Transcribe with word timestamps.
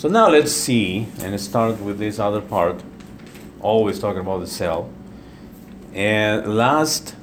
So 0.00 0.08
now 0.08 0.30
let's 0.30 0.50
see 0.50 1.08
and 1.20 1.38
start 1.38 1.78
with 1.78 1.98
this 1.98 2.18
other 2.18 2.40
part, 2.40 2.82
always 3.60 3.98
talking 3.98 4.22
about 4.22 4.40
the 4.40 4.46
cell. 4.46 4.88
And 5.92 6.56
last 6.56 7.14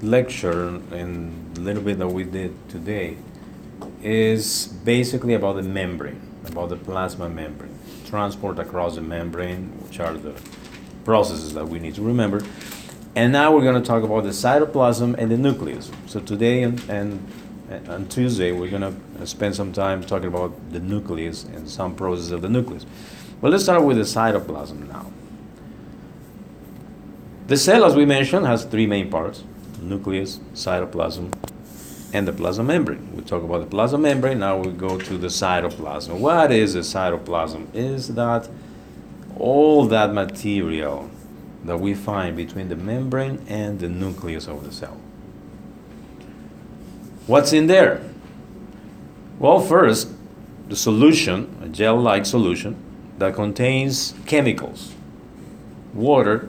lecture 0.00 0.68
and 0.90 1.58
a 1.58 1.60
little 1.60 1.82
bit 1.82 1.98
that 1.98 2.08
we 2.08 2.24
did 2.24 2.54
today 2.70 3.18
is 4.02 4.68
basically 4.68 5.34
about 5.34 5.56
the 5.56 5.64
membrane, 5.64 6.18
about 6.46 6.70
the 6.70 6.76
plasma 6.76 7.28
membrane, 7.28 7.78
transport 8.06 8.58
across 8.58 8.94
the 8.94 9.02
membrane, 9.02 9.78
which 9.82 10.00
are 10.00 10.14
the 10.14 10.32
processes 11.04 11.52
that 11.52 11.68
we 11.68 11.78
need 11.78 11.94
to 11.96 12.02
remember. 12.02 12.40
And 13.14 13.34
now 13.34 13.54
we're 13.54 13.64
going 13.70 13.82
to 13.82 13.86
talk 13.86 14.02
about 14.02 14.24
the 14.24 14.30
cytoplasm 14.30 15.14
and 15.18 15.30
the 15.30 15.36
nucleus. 15.36 15.90
So 16.06 16.20
today 16.20 16.62
and, 16.62 16.82
and 16.88 17.30
on 17.88 18.08
Tuesday 18.08 18.52
we're 18.52 18.70
going 18.70 18.82
to 18.82 19.26
spend 19.26 19.54
some 19.54 19.72
time 19.72 20.02
talking 20.02 20.28
about 20.28 20.72
the 20.72 20.80
nucleus 20.80 21.44
and 21.44 21.68
some 21.68 21.94
processes 21.94 22.32
of 22.32 22.42
the 22.42 22.48
nucleus. 22.48 22.86
But 23.40 23.50
let's 23.50 23.64
start 23.64 23.84
with 23.84 23.96
the 23.96 24.04
cytoplasm 24.04 24.88
now. 24.88 25.12
The 27.46 27.56
cell, 27.56 27.84
as 27.84 27.94
we 27.94 28.04
mentioned, 28.04 28.46
has 28.46 28.64
three 28.64 28.86
main 28.86 29.10
parts 29.10 29.44
nucleus, 29.80 30.38
cytoplasm, 30.54 31.32
and 32.12 32.26
the 32.26 32.32
plasma 32.32 32.64
membrane. 32.64 33.14
We 33.14 33.22
talk 33.22 33.44
about 33.44 33.60
the 33.60 33.66
plasma 33.66 33.98
membrane, 33.98 34.40
now 34.40 34.58
we 34.58 34.72
go 34.72 34.98
to 34.98 35.18
the 35.18 35.28
cytoplasm. 35.28 36.18
What 36.18 36.50
is 36.50 36.74
the 36.74 36.80
cytoplasm? 36.80 37.74
Is 37.74 38.14
that 38.14 38.48
all 39.36 39.86
that 39.86 40.12
material 40.12 41.10
that 41.64 41.78
we 41.78 41.94
find 41.94 42.36
between 42.36 42.68
the 42.68 42.76
membrane 42.76 43.44
and 43.48 43.78
the 43.78 43.88
nucleus 43.88 44.46
of 44.48 44.64
the 44.64 44.72
cell. 44.72 45.00
What's 47.28 47.52
in 47.52 47.66
there? 47.66 48.00
Well, 49.38 49.60
first, 49.60 50.08
the 50.66 50.74
solution, 50.74 51.60
a 51.62 51.68
gel 51.68 52.00
like 52.00 52.24
solution 52.24 52.74
that 53.18 53.34
contains 53.34 54.14
chemicals, 54.24 54.94
water, 55.92 56.48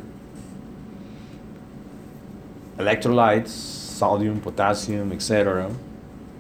electrolytes, 2.78 3.50
sodium, 3.50 4.40
potassium, 4.40 5.12
etc., 5.12 5.70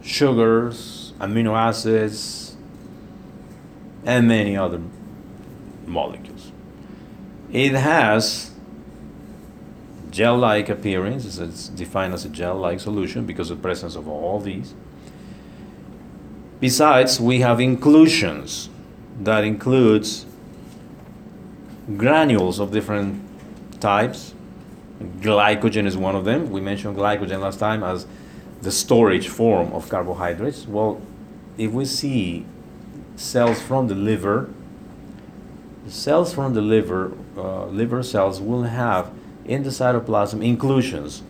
sugars, 0.01 1.11
amino 1.19 1.53
acids, 1.57 2.55
and 4.05 4.25
many 4.25 4.55
other 4.55 4.79
molecules. 5.85 6.53
It 7.51 7.73
has 7.73 8.48
gel-like 10.19 10.67
appearance, 10.69 11.37
it's 11.37 11.69
defined 11.69 12.13
as 12.13 12.25
a 12.25 12.29
gel-like 12.29 12.79
solution 12.79 13.25
because 13.25 13.49
of 13.51 13.57
the 13.57 13.61
presence 13.61 13.95
of 13.95 14.07
all 14.07 14.39
these. 14.39 14.73
Besides, 16.59 17.19
we 17.19 17.39
have 17.39 17.59
inclusions 17.59 18.69
that 19.21 19.43
includes 19.43 20.25
granules 21.97 22.59
of 22.59 22.71
different 22.71 23.21
types 23.79 24.33
Glycogen 24.99 25.85
is 25.85 25.95
one 25.95 26.15
of 26.15 26.25
them. 26.25 26.51
We 26.51 26.59
mentioned 26.59 26.97
glycogen 26.97 27.39
last 27.39 27.59
time 27.59 27.83
as 27.83 28.05
the 28.61 28.71
storage 28.71 29.29
form 29.29 29.71
of 29.71 29.87
carbohydrates. 29.87 30.67
Well, 30.67 31.01
if 31.57 31.71
we 31.71 31.85
see 31.85 32.45
cells 33.15 33.61
from 33.61 33.87
the 33.87 33.95
liver, 33.95 34.49
cells 35.87 36.33
from 36.33 36.53
the 36.53 36.61
liver, 36.61 37.13
uh, 37.37 37.67
liver 37.67 38.03
cells 38.03 38.41
will 38.41 38.63
have 38.63 39.11
in 39.49 39.63
the 39.63 39.71
cytoplasm 39.71 40.45
inclusions, 40.45 41.23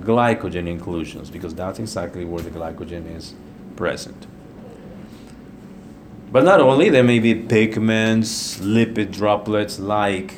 glycogen 0.00 0.68
inclusions, 0.68 1.30
because 1.30 1.54
that's 1.54 1.78
exactly 1.78 2.24
where 2.24 2.42
the 2.42 2.50
glycogen 2.50 3.16
is 3.16 3.34
present. 3.74 4.26
But 6.30 6.44
not 6.44 6.60
only, 6.60 6.90
there 6.90 7.02
may 7.02 7.20
be 7.20 7.34
pigments, 7.34 8.58
lipid 8.58 9.12
droplets 9.12 9.78
like 9.78 10.34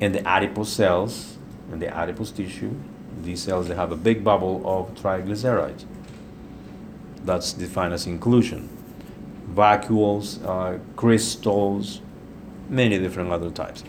in 0.00 0.10
the 0.12 0.26
adipose 0.26 0.72
cells, 0.72 1.38
in 1.70 1.78
the 1.78 1.88
adipose 1.88 2.32
tissue, 2.32 2.74
these 3.22 3.40
cells 3.40 3.68
they 3.68 3.76
have 3.76 3.92
a 3.92 3.96
big 3.96 4.24
bubble 4.24 4.60
of 4.64 4.92
triglycerides. 4.94 5.84
That's 7.24 7.52
defined 7.52 7.94
as 7.94 8.06
inclusion. 8.06 8.68
Vacuoles, 9.54 10.44
uh, 10.44 10.78
crystals, 10.96 12.00
many 12.68 12.98
different 12.98 13.30
other 13.30 13.50
types. 13.50 13.84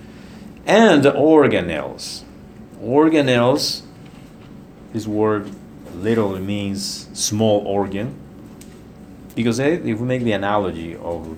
And 0.65 1.03
organelles. 1.03 2.23
Organelles, 2.81 3.81
this 4.93 5.05
word 5.05 5.51
literally 5.95 6.41
means 6.41 7.09
small 7.13 7.65
organ. 7.65 8.19
Because 9.35 9.59
if 9.59 9.83
we 9.83 9.93
make 9.93 10.23
the 10.23 10.33
analogy 10.33 10.95
of 10.95 11.37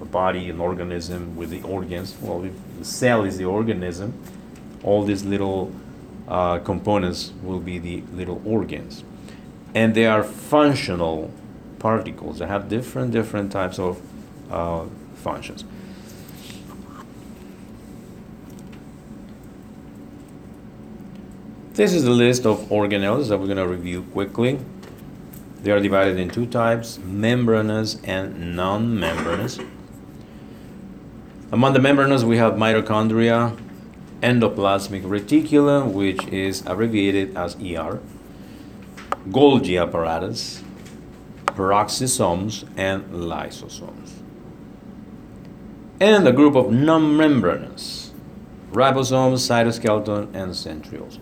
a 0.00 0.04
body, 0.04 0.48
an 0.48 0.60
organism 0.60 1.36
with 1.36 1.50
the 1.50 1.62
organs, 1.62 2.16
well, 2.20 2.40
the 2.40 2.84
cell 2.84 3.24
is 3.24 3.36
the 3.36 3.44
organism, 3.44 4.14
all 4.82 5.04
these 5.04 5.24
little 5.24 5.72
uh, 6.26 6.58
components 6.60 7.32
will 7.42 7.60
be 7.60 7.78
the 7.78 8.02
little 8.12 8.40
organs. 8.44 9.04
And 9.74 9.94
they 9.94 10.06
are 10.06 10.22
functional 10.22 11.30
particles 11.78 12.38
that 12.38 12.48
have 12.48 12.68
different, 12.68 13.12
different 13.12 13.52
types 13.52 13.78
of 13.78 14.00
uh, 14.50 14.86
functions. 15.14 15.64
This 21.80 21.94
is 21.94 22.04
the 22.04 22.10
list 22.10 22.44
of 22.44 22.58
organelles 22.68 23.30
that 23.30 23.38
we're 23.38 23.46
going 23.46 23.56
to 23.56 23.66
review 23.66 24.02
quickly. 24.12 24.58
They 25.62 25.70
are 25.70 25.80
divided 25.80 26.18
in 26.18 26.28
two 26.28 26.44
types 26.44 26.98
membranous 26.98 27.98
and 28.04 28.54
non 28.54 29.00
membranous. 29.00 29.58
Among 31.50 31.72
the 31.72 31.78
membranous, 31.78 32.22
we 32.22 32.36
have 32.36 32.52
mitochondria, 32.56 33.58
endoplasmic 34.20 35.04
reticulum, 35.04 35.94
which 35.94 36.22
is 36.26 36.60
abbreviated 36.66 37.34
as 37.34 37.54
ER, 37.54 37.98
Golgi 39.30 39.80
apparatus, 39.80 40.62
peroxisomes, 41.46 42.68
and 42.76 43.06
lysosomes. 43.06 44.20
And 45.98 46.28
a 46.28 46.32
group 46.32 46.56
of 46.56 46.70
non-membranous, 46.70 48.12
ribosomes, 48.70 49.40
cytoskeleton, 49.48 50.34
and 50.34 50.52
centrioles. 50.52 51.18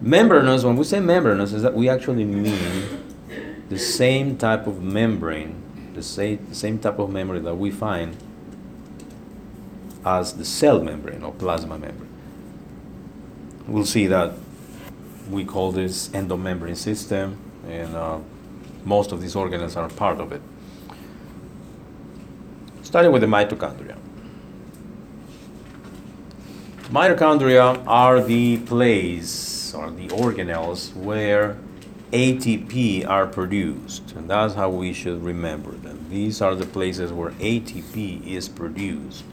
Membranous, 0.00 0.62
when 0.62 0.76
we 0.76 0.84
say 0.84 1.00
membranous, 1.00 1.52
is 1.52 1.62
that 1.62 1.74
we 1.74 1.88
actually 1.88 2.24
mean 2.24 3.04
the 3.68 3.78
same 3.78 4.36
type 4.36 4.66
of 4.66 4.80
membrane, 4.80 5.60
the 5.94 6.02
same, 6.02 6.52
same 6.54 6.78
type 6.78 6.98
of 7.00 7.10
membrane 7.10 7.42
that 7.42 7.56
we 7.56 7.70
find 7.70 8.16
as 10.04 10.34
the 10.34 10.44
cell 10.44 10.80
membrane 10.80 11.22
or 11.24 11.32
plasma 11.32 11.76
membrane. 11.76 12.08
We'll 13.66 13.84
see 13.84 14.06
that 14.06 14.34
we 15.28 15.44
call 15.44 15.72
this 15.72 16.08
endomembrane 16.10 16.76
system, 16.76 17.36
and 17.68 17.94
uh, 17.94 18.18
most 18.84 19.10
of 19.10 19.20
these 19.20 19.34
organelles 19.34 19.76
are 19.76 19.88
part 19.88 20.20
of 20.20 20.32
it. 20.32 20.40
Starting 22.82 23.10
with 23.10 23.22
the 23.22 23.26
mitochondria. 23.26 23.96
Mitochondria 26.84 27.84
are 27.86 28.22
the 28.22 28.58
place 28.58 29.57
or 29.74 29.90
the 29.90 30.08
organelles 30.08 30.94
where 30.94 31.56
ATP 32.12 33.06
are 33.06 33.26
produced, 33.26 34.12
and 34.12 34.28
that's 34.30 34.54
how 34.54 34.70
we 34.70 34.92
should 34.92 35.22
remember 35.22 35.72
them. 35.72 36.06
These 36.10 36.40
are 36.40 36.54
the 36.54 36.66
places 36.66 37.12
where 37.12 37.30
ATP 37.32 38.26
is 38.26 38.48
produced 38.48 39.24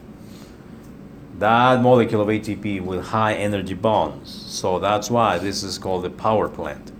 that 1.38 1.82
molecule 1.82 2.22
of 2.22 2.28
ATP 2.28 2.80
with 2.80 3.06
high 3.06 3.34
energy 3.34 3.74
bonds. 3.74 4.30
So 4.30 4.78
that's 4.78 5.10
why 5.10 5.38
this 5.38 5.62
is 5.62 5.78
called 5.78 6.04
the 6.04 6.10
power 6.10 6.48
plant, 6.48 6.92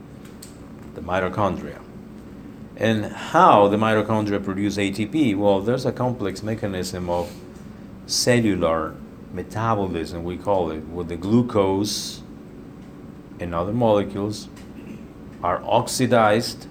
the 0.95 1.01
mitochondria. 1.01 1.81
And 2.77 3.07
how 3.07 3.69
the 3.69 3.79
mitochondria 3.79 4.45
produce 4.45 4.77
ATP? 4.77 5.37
Well, 5.37 5.61
there's 5.61 5.87
a 5.87 5.93
complex 5.93 6.43
mechanism 6.43 7.09
of 7.09 7.33
cellular 8.07 8.95
metabolism, 9.33 10.25
we 10.25 10.37
call 10.37 10.71
it, 10.71 10.87
with 10.89 11.09
the 11.09 11.17
glucose 11.17 12.23
and 13.41 13.55
other 13.55 13.73
molecules 13.73 14.49
are 15.43 15.63
oxidized, 15.65 16.67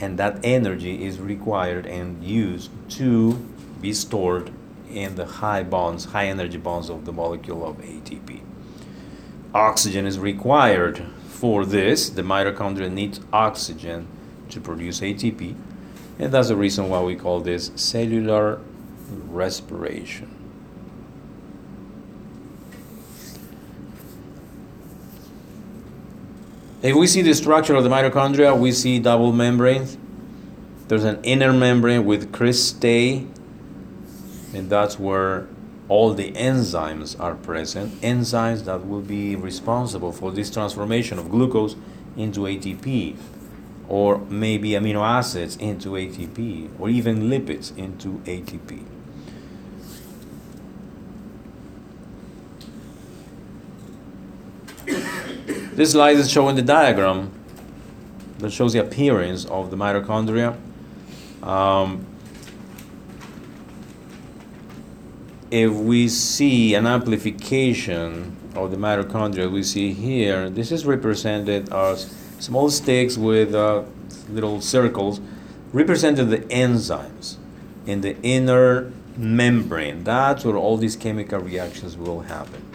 and 0.00 0.18
that 0.18 0.38
energy 0.44 1.04
is 1.04 1.18
required 1.18 1.86
and 1.86 2.22
used 2.22 2.70
to 2.90 3.34
be 3.80 3.92
stored 3.92 4.52
in 4.90 5.16
the 5.16 5.26
high 5.26 5.62
bonds, 5.62 6.06
high 6.06 6.26
energy 6.26 6.58
bonds 6.58 6.88
of 6.88 7.04
the 7.04 7.12
molecule 7.12 7.66
of 7.66 7.76
ATP. 7.78 8.40
Oxygen 9.54 10.06
is 10.06 10.18
required 10.18 11.02
for 11.26 11.64
this. 11.64 12.10
The 12.10 12.22
mitochondria 12.22 12.90
needs 12.90 13.20
oxygen 13.32 14.06
to 14.50 14.60
produce 14.60 15.00
ATP, 15.00 15.54
and 16.18 16.32
that's 16.32 16.48
the 16.48 16.56
reason 16.56 16.88
why 16.88 17.02
we 17.02 17.16
call 17.16 17.40
this 17.40 17.70
cellular 17.74 18.60
respiration. 19.10 20.37
If 26.80 26.94
we 26.94 27.08
see 27.08 27.22
the 27.22 27.34
structure 27.34 27.74
of 27.74 27.82
the 27.82 27.90
mitochondria, 27.90 28.56
we 28.56 28.70
see 28.70 29.00
double 29.00 29.32
membranes. 29.32 29.98
There's 30.86 31.02
an 31.02 31.18
inner 31.24 31.52
membrane 31.52 32.04
with 32.04 32.30
cristae, 32.30 33.26
and 34.54 34.70
that's 34.70 34.96
where 34.96 35.48
all 35.88 36.14
the 36.14 36.30
enzymes 36.32 37.18
are 37.18 37.34
present. 37.34 38.00
Enzymes 38.00 38.64
that 38.66 38.86
will 38.86 39.00
be 39.00 39.34
responsible 39.34 40.12
for 40.12 40.30
this 40.30 40.52
transformation 40.52 41.18
of 41.18 41.30
glucose 41.30 41.74
into 42.16 42.42
ATP, 42.42 43.16
or 43.88 44.18
maybe 44.28 44.70
amino 44.70 45.02
acids 45.04 45.56
into 45.56 45.90
ATP, 45.90 46.70
or 46.78 46.88
even 46.88 47.22
lipids 47.22 47.76
into 47.76 48.20
ATP. 48.20 48.84
This 55.78 55.92
slide 55.92 56.16
is 56.16 56.28
showing 56.28 56.56
the 56.56 56.62
diagram 56.62 57.30
that 58.38 58.50
shows 58.50 58.72
the 58.72 58.80
appearance 58.80 59.44
of 59.44 59.70
the 59.70 59.76
mitochondria. 59.76 60.56
Um, 61.40 62.04
if 65.52 65.70
we 65.70 66.08
see 66.08 66.74
an 66.74 66.84
amplification 66.84 68.36
of 68.56 68.72
the 68.72 68.76
mitochondria, 68.76 69.48
we 69.48 69.62
see 69.62 69.92
here, 69.92 70.50
this 70.50 70.72
is 70.72 70.84
represented 70.84 71.72
as 71.72 72.12
small 72.40 72.70
sticks 72.70 73.16
with 73.16 73.54
uh, 73.54 73.84
little 74.28 74.60
circles, 74.60 75.20
represented 75.72 76.30
the 76.30 76.38
enzymes 76.38 77.36
in 77.86 78.00
the 78.00 78.20
inner 78.24 78.92
membrane. 79.16 80.02
That's 80.02 80.44
where 80.44 80.56
all 80.56 80.76
these 80.76 80.96
chemical 80.96 81.38
reactions 81.38 81.96
will 81.96 82.22
happen. 82.22 82.67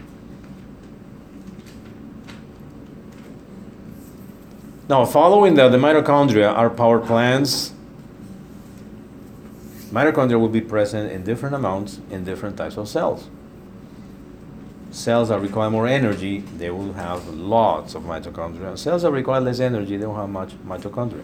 Now, 4.90 5.06
following 5.06 5.56
that, 5.56 5.70
the 5.70 5.78
mitochondria 5.78 6.52
are 6.52 6.70
power 6.70 7.00
plants. 7.00 7.72
Mitochondria 9.92 10.38
will 10.38 10.50
be 10.50 10.60
present 10.60 11.10
in 11.10 11.24
different 11.24 11.56
amounts 11.56 12.02
in 12.12 12.26
different 12.26 12.58
types 12.58 12.76
of 12.76 12.90
cells. 12.90 13.30
Cells 14.92 15.30
that 15.30 15.40
require 15.40 15.70
more 15.70 15.88
energy, 15.88 16.40
they 16.58 16.70
will 16.70 16.94
have 16.94 17.30
lots 17.30 17.96
of 17.96 18.04
mitochondria. 18.04 18.78
Cells 18.78 19.04
that 19.04 19.12
require 19.12 19.40
less 19.40 19.62
energy, 19.62 19.96
they 19.96 20.04
don't 20.04 20.16
have 20.16 20.30
much 20.30 20.52
mitochondria. 20.68 21.24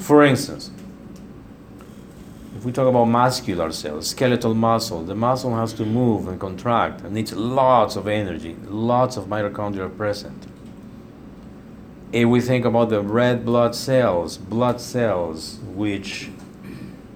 For 0.00 0.22
instance, 0.22 0.70
if 2.56 2.64
we 2.64 2.72
talk 2.72 2.88
about 2.88 3.06
muscular 3.06 3.72
cells, 3.72 4.10
skeletal 4.10 4.52
muscle, 4.52 5.02
the 5.02 5.14
muscle 5.14 5.56
has 5.56 5.72
to 5.74 5.86
move 5.86 6.28
and 6.28 6.38
contract 6.38 7.00
and 7.00 7.14
needs 7.14 7.32
lots 7.32 7.96
of 7.96 8.06
energy, 8.06 8.54
lots 8.66 9.16
of 9.16 9.24
mitochondria 9.26 9.86
are 9.86 9.88
present 9.88 10.46
if 12.12 12.26
we 12.26 12.40
think 12.40 12.64
about 12.64 12.88
the 12.88 13.02
red 13.02 13.44
blood 13.44 13.74
cells, 13.74 14.38
blood 14.38 14.80
cells, 14.80 15.58
which 15.74 16.30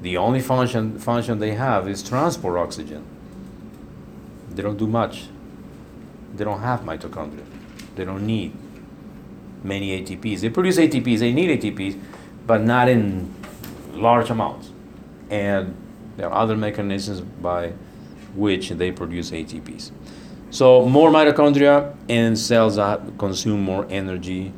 the 0.01 0.17
only 0.17 0.41
function 0.41 0.99
function 0.99 1.39
they 1.39 1.53
have 1.53 1.89
is 1.89 2.03
transport 2.03 2.59
oxygen. 2.59 3.05
They 4.51 4.63
don't 4.63 4.77
do 4.77 4.87
much. 4.87 5.29
They 6.35 6.45
don't 6.45 6.61
have 6.61 6.81
mitochondria. 6.81 7.45
They 7.95 8.05
don't 8.05 8.27
need 8.27 8.55
many 9.63 10.03
ATPs. 10.03 10.41
They 10.41 10.51
produce 10.51 10.77
ATPs. 10.79 11.21
They 11.21 11.33
need 11.33 11.61
ATPs, 11.61 11.99
but 12.47 12.63
not 12.63 12.89
in 12.89 13.33
large 13.93 14.29
amounts. 14.29 14.71
And 15.31 15.77
there 16.17 16.29
are 16.29 16.35
other 16.35 16.57
mechanisms 16.57 17.21
by 17.21 17.73
which 18.35 18.71
they 18.71 18.93
produce 18.93 19.31
ATPs. 19.31 19.91
So 20.51 20.87
more 20.87 21.11
mitochondria 21.11 21.95
and 22.11 22.39
cells 22.39 22.77
that 22.77 23.17
consume 23.19 23.63
more 23.63 23.87
energy 23.89 24.53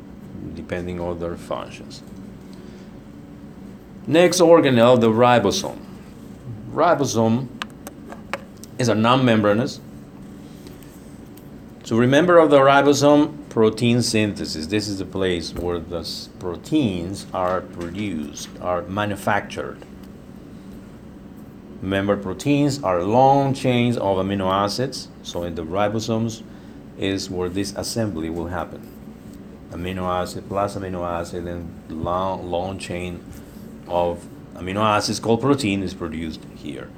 depending 0.53 0.99
on 0.99 1.19
their 1.19 1.35
functions. 1.35 2.03
Next 4.07 4.39
organelle, 4.39 4.99
the 4.99 5.09
ribosome. 5.09 5.79
Ribosome 6.71 7.47
is 8.77 8.87
a 8.87 8.93
non-membranous. 8.93 9.79
So 11.83 11.97
remember 11.97 12.37
of 12.37 12.51
the 12.51 12.59
ribosome, 12.59 13.49
protein 13.49 14.01
synthesis. 14.01 14.67
This 14.67 14.87
is 14.87 14.99
the 14.99 15.05
place 15.05 15.53
where 15.53 15.79
the 15.79 16.07
proteins 16.39 17.25
are 17.33 17.61
produced, 17.61 18.49
are 18.61 18.83
manufactured. 18.83 19.79
Remember, 21.81 22.17
proteins 22.17 22.81
are 22.83 23.03
long 23.03 23.53
chains 23.53 23.97
of 23.97 24.17
amino 24.17 24.51
acids. 24.51 25.07
So 25.23 25.43
in 25.43 25.55
the 25.55 25.63
ribosomes 25.63 26.43
is 26.97 27.29
where 27.29 27.49
this 27.49 27.73
assembly 27.75 28.29
will 28.29 28.47
happen 28.47 28.94
amino 29.75 30.03
acid 30.09 30.47
plus 30.47 30.75
amino 30.75 31.05
acid 31.05 31.45
and 31.47 31.67
long, 31.89 32.49
long 32.49 32.79
chain 32.79 33.23
of 33.87 34.25
amino 34.53 34.81
acids 34.81 35.19
called 35.19 35.41
protein 35.41 35.83
is 35.83 35.93
produced 35.93 36.41
here. 36.55 36.89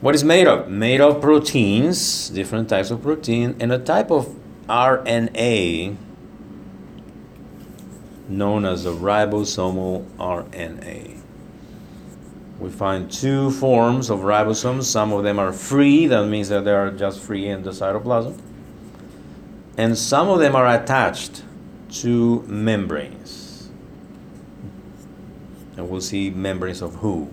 What 0.00 0.14
is 0.14 0.24
made 0.24 0.46
of? 0.46 0.68
Made 0.68 1.00
of 1.00 1.20
proteins, 1.20 2.28
different 2.30 2.68
types 2.68 2.90
of 2.90 3.02
protein, 3.02 3.56
and 3.60 3.72
a 3.72 3.78
type 3.78 4.10
of 4.10 4.34
RNA 4.66 5.96
known 8.28 8.64
as 8.64 8.86
a 8.86 8.90
ribosomal 8.90 10.04
RNA. 10.16 11.20
We 12.58 12.70
find 12.70 13.10
two 13.10 13.50
forms 13.50 14.10
of 14.10 14.20
ribosomes. 14.20 14.84
Some 14.84 15.12
of 15.12 15.22
them 15.22 15.38
are 15.38 15.52
free, 15.52 16.06
that 16.06 16.26
means 16.26 16.48
that 16.48 16.64
they 16.64 16.72
are 16.72 16.90
just 16.90 17.20
free 17.20 17.46
in 17.46 17.62
the 17.62 17.70
cytoplasm 17.70 18.40
and 19.76 19.98
some 19.98 20.28
of 20.28 20.38
them 20.38 20.54
are 20.54 20.68
attached 20.68 21.42
to 21.90 22.42
membranes. 22.42 23.70
And 25.76 25.88
we'll 25.88 26.00
see 26.00 26.30
membranes 26.30 26.82
of 26.82 26.96
who. 26.96 27.32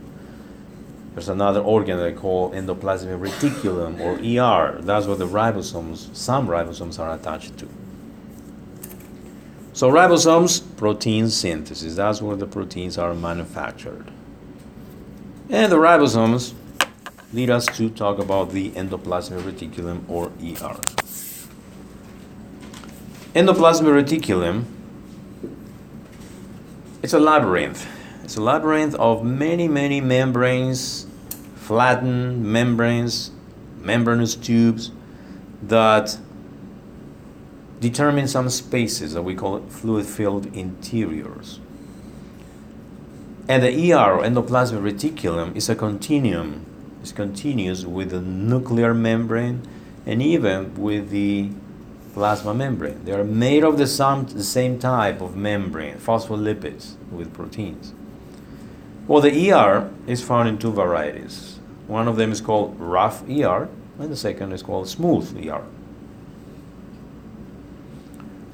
There's 1.13 1.29
another 1.29 1.59
organ 1.59 1.97
they 1.97 2.13
call 2.13 2.51
endoplasmic 2.51 3.19
reticulum 3.19 3.99
or 3.99 4.13
ER. 4.15 4.81
That's 4.81 5.05
what 5.05 5.19
the 5.19 5.27
ribosomes, 5.27 6.15
some 6.15 6.47
ribosomes 6.47 6.99
are 6.99 7.13
attached 7.13 7.57
to. 7.57 7.67
So 9.73 9.91
ribosomes, 9.91 10.63
protein 10.77 11.29
synthesis. 11.29 11.95
That's 11.95 12.21
where 12.21 12.35
the 12.35 12.47
proteins 12.47 12.97
are 12.97 13.13
manufactured. 13.13 14.11
And 15.49 15.71
the 15.71 15.77
ribosomes 15.77 16.53
lead 17.33 17.49
us 17.49 17.65
to 17.77 17.89
talk 17.89 18.19
about 18.19 18.51
the 18.51 18.71
endoplasmic 18.71 19.41
reticulum 19.41 20.09
or 20.09 20.31
ER. 20.41 20.79
Endoplasmic 23.33 24.03
reticulum, 24.03 24.65
it's 27.01 27.13
a 27.13 27.19
labyrinth. 27.19 27.87
It's 28.25 28.35
a 28.35 28.41
labyrinth 28.41 28.93
of 28.95 29.23
many, 29.23 29.69
many 29.69 30.01
membranes, 30.01 31.07
flattened 31.55 32.43
membranes, 32.43 33.31
membranous 33.79 34.35
tubes 34.35 34.91
that 35.63 36.17
determine 37.79 38.27
some 38.27 38.49
spaces 38.49 39.13
that 39.13 39.21
we 39.21 39.33
call 39.33 39.61
fluid-filled 39.61 40.53
interiors. 40.53 41.61
And 43.47 43.63
the 43.63 43.93
ER, 43.93 44.19
endoplasmic 44.19 44.81
reticulum, 44.81 45.55
is 45.55 45.69
a 45.69 45.75
continuum. 45.75 46.65
It's 47.01 47.13
continuous 47.13 47.85
with 47.85 48.09
the 48.09 48.19
nuclear 48.19 48.93
membrane 48.93 49.61
and 50.05 50.21
even 50.21 50.75
with 50.75 51.11
the 51.11 51.51
plasma 52.13 52.53
membrane. 52.53 53.03
They 53.05 53.13
are 53.13 53.23
made 53.23 53.63
of 53.63 53.77
the, 53.77 53.87
some, 53.87 54.25
the 54.25 54.43
same 54.43 54.79
type 54.79 55.21
of 55.21 55.35
membrane, 55.35 55.95
phospholipids 55.95 56.95
with 57.11 57.33
proteins. 57.33 57.93
Well, 59.07 59.21
the 59.21 59.51
ER 59.51 59.91
is 60.07 60.23
found 60.23 60.49
in 60.49 60.57
two 60.57 60.71
varieties. 60.71 61.59
One 61.87 62.07
of 62.07 62.15
them 62.15 62.31
is 62.31 62.41
called 62.41 62.79
rough 62.79 63.23
ER, 63.29 63.67
and 63.99 64.11
the 64.11 64.15
second 64.15 64.51
is 64.51 64.63
called 64.63 64.87
smooth 64.87 65.47
ER. 65.47 65.63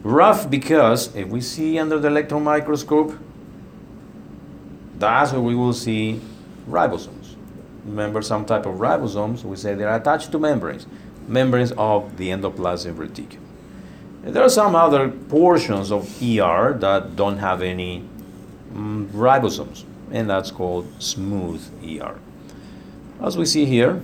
Rough 0.04 0.50
because 0.50 1.16
if 1.16 1.28
we 1.28 1.42
see 1.42 1.78
under 1.78 2.00
the 2.00 2.08
electron 2.08 2.44
microscope, 2.44 3.18
that's 4.98 5.32
where 5.32 5.42
we 5.42 5.54
will 5.54 5.74
see 5.74 6.22
ribosomes. 6.70 7.36
Remember 7.86 8.22
some 8.22 8.46
type 8.46 8.66
of 8.66 8.76
ribosomes, 8.76 9.44
we 9.44 9.56
say 9.56 9.74
they're 9.76 9.96
attached 9.96 10.32
to 10.32 10.40
membranes, 10.40 10.88
membranes 11.28 11.72
of 11.74 12.18
the 12.18 12.30
endoplasmic 12.30 12.96
reticulum. 12.96 13.47
There 14.28 14.44
are 14.44 14.50
some 14.50 14.76
other 14.76 15.08
portions 15.10 15.90
of 15.90 16.22
ER 16.22 16.76
that 16.80 17.16
don't 17.16 17.38
have 17.38 17.62
any 17.62 18.04
mm, 18.74 19.08
ribosomes, 19.08 19.86
and 20.12 20.30
that's 20.30 20.52
called 20.52 20.86
smooth 21.02 21.64
ER. 21.82 22.20
As 23.22 23.38
we 23.38 23.46
see 23.46 23.66
here, 23.66 24.02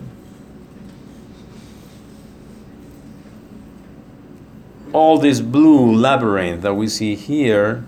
all 4.94 5.18
this 5.18 5.42
blue 5.42 5.94
labyrinth 5.94 6.62
that 6.62 6.75
we 6.75 6.88
see 6.88 7.15
here 7.15 7.84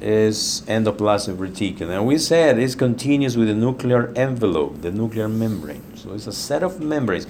is 0.00 0.62
endoplasmic 0.66 1.36
reticulum. 1.36 1.90
And 1.90 2.06
we 2.06 2.18
said 2.18 2.58
it's 2.58 2.74
continuous 2.74 3.34
with 3.34 3.48
the 3.48 3.54
nuclear 3.54 4.12
envelope, 4.14 4.82
the 4.82 4.90
nuclear 4.90 5.28
membrane. 5.28 5.96
So 5.96 6.12
it's 6.12 6.26
a 6.26 6.32
set 6.32 6.62
of 6.62 6.80
membranes 6.80 7.26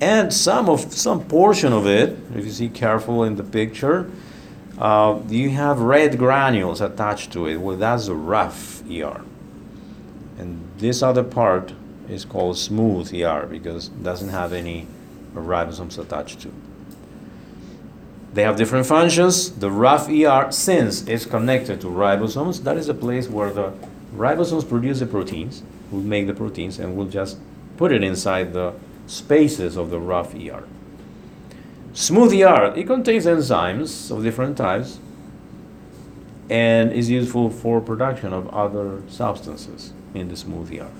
and 0.00 0.32
some 0.32 0.68
of 0.68 0.92
some 0.92 1.24
portion 1.24 1.72
of 1.72 1.86
it, 1.86 2.18
if 2.34 2.44
you 2.44 2.50
see 2.50 2.68
careful 2.68 3.24
in 3.24 3.36
the 3.36 3.44
picture, 3.44 4.10
Uh, 4.78 5.20
you 5.30 5.48
have 5.48 5.80
red 5.80 6.18
granules 6.18 6.82
attached 6.82 7.32
to 7.32 7.46
it. 7.46 7.56
Well, 7.56 7.78
that's 7.78 8.08
a 8.08 8.14
rough 8.14 8.82
ER. 8.90 9.22
And 10.38 10.68
this 10.76 11.02
other 11.02 11.24
part 11.24 11.72
is 12.10 12.26
called 12.26 12.58
smooth 12.58 13.10
ER 13.14 13.46
because 13.46 13.86
it 13.88 14.02
doesn't 14.02 14.28
have 14.28 14.52
any 14.52 14.86
ribosomes 15.34 15.98
attached 15.98 16.40
to. 16.42 16.50
They 18.34 18.42
have 18.42 18.56
different 18.56 18.84
functions. 18.84 19.50
The 19.50 19.70
rough 19.70 20.10
ER, 20.10 20.52
since 20.52 21.06
it's 21.08 21.24
connected 21.24 21.80
to 21.80 21.86
ribosomes, 21.86 22.62
that 22.64 22.76
is 22.76 22.90
a 22.90 22.94
place 22.94 23.30
where 23.30 23.50
the 23.50 23.72
ribosomes 24.14 24.68
produce 24.68 24.98
the 24.98 25.06
proteins, 25.06 25.62
will 25.90 26.00
make 26.02 26.26
the 26.26 26.34
proteins, 26.34 26.78
and 26.78 26.96
will 26.98 27.06
just 27.08 27.38
put 27.78 27.92
it 27.92 28.04
inside 28.04 28.52
the 28.52 28.74
spaces 29.06 29.76
of 29.76 29.90
the 29.90 30.00
rough 30.00 30.34
ER. 30.34 30.64
Smooth 31.92 32.32
ER, 32.34 32.74
it 32.76 32.86
contains 32.86 33.24
enzymes 33.24 34.10
of 34.10 34.22
different 34.22 34.56
types 34.56 34.98
and 36.50 36.92
is 36.92 37.10
useful 37.10 37.50
for 37.50 37.80
production 37.80 38.32
of 38.32 38.48
other 38.48 39.02
substances 39.08 39.92
in 40.14 40.28
the 40.28 40.36
smooth 40.36 40.72
ER. 40.72 40.90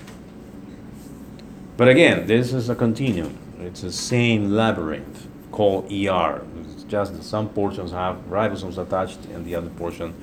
But 1.77 1.87
again, 1.87 2.25
this 2.27 2.53
is 2.53 2.69
a 2.69 2.75
continuum. 2.75 3.37
It's 3.59 3.81
the 3.81 3.91
same 3.91 4.51
labyrinth 4.51 5.27
called 5.51 5.91
ER. 5.91 6.41
It's 6.73 6.83
just 6.83 7.13
that 7.13 7.23
some 7.23 7.49
portions 7.49 7.91
have 7.91 8.17
ribosomes 8.29 8.77
attached 8.77 9.25
and 9.25 9.45
the 9.45 9.55
other 9.55 9.69
portion 9.69 10.13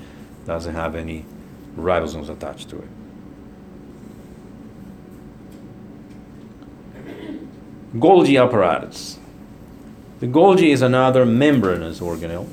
doesn't 0.44 0.74
have 0.74 0.94
any 0.94 1.24
ribosomes 1.76 2.28
attached 2.28 2.68
to 2.70 2.78
it. 2.78 2.88
Golgi 7.94 8.42
apparatus. 8.42 9.18
The 10.18 10.26
Golgi 10.26 10.72
is 10.72 10.82
another 10.82 11.24
membranous 11.24 12.00
organelle, 12.00 12.48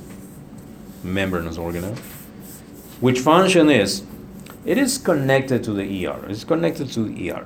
membranous 1.04 1.58
organelle, 1.58 1.98
which 3.00 3.20
function 3.20 3.70
is, 3.70 4.04
it 4.66 4.78
is 4.78 5.00
connected 5.00 5.64
to 5.64 5.74
the 5.74 6.06
ER. 6.06 6.26
It's 6.30 6.44
connected 6.44 6.90
to 6.92 7.04
the 7.04 7.32
ER. 7.32 7.46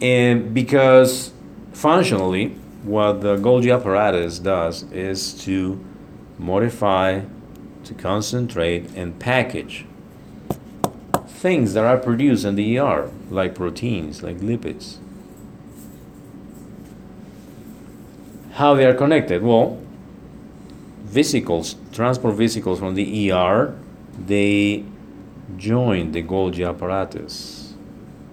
And 0.00 0.54
because 0.54 1.32
functionally, 1.74 2.56
what 2.82 3.20
the 3.20 3.36
Golgi 3.36 3.74
apparatus 3.74 4.38
does 4.38 4.84
is 4.90 5.34
to 5.44 5.84
modify, 6.38 7.22
to 7.84 7.94
concentrate, 7.94 8.90
and 8.96 9.18
package 9.18 9.84
things 11.26 11.74
that 11.74 11.84
are 11.84 11.98
produced 11.98 12.44
in 12.44 12.54
the 12.54 12.78
ER, 12.78 13.10
like 13.28 13.54
proteins, 13.54 14.22
like 14.22 14.38
lipids. 14.38 14.98
How 18.52 18.74
they 18.74 18.84
are 18.84 18.94
connected? 18.94 19.42
Well, 19.42 19.78
vesicles, 21.04 21.76
transport 21.92 22.34
vesicles 22.34 22.78
from 22.78 22.94
the 22.94 23.32
ER, 23.32 23.78
they 24.26 24.84
join 25.56 26.12
the 26.12 26.22
Golgi 26.22 26.68
apparatus. 26.68 27.74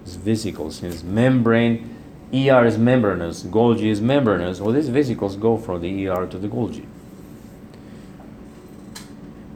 It's 0.02 0.16
vesicles, 0.16 0.76
since 0.76 1.02
membrane, 1.02 1.96
ER 2.32 2.64
is 2.64 2.78
membranous, 2.78 3.42
Golgi 3.44 3.86
is 3.86 4.00
membranous. 4.00 4.60
Well, 4.60 4.72
these 4.72 4.88
vesicles 4.88 5.36
go 5.36 5.56
from 5.56 5.80
the 5.80 6.08
ER 6.08 6.26
to 6.26 6.38
the 6.38 6.48
Golgi. 6.48 6.84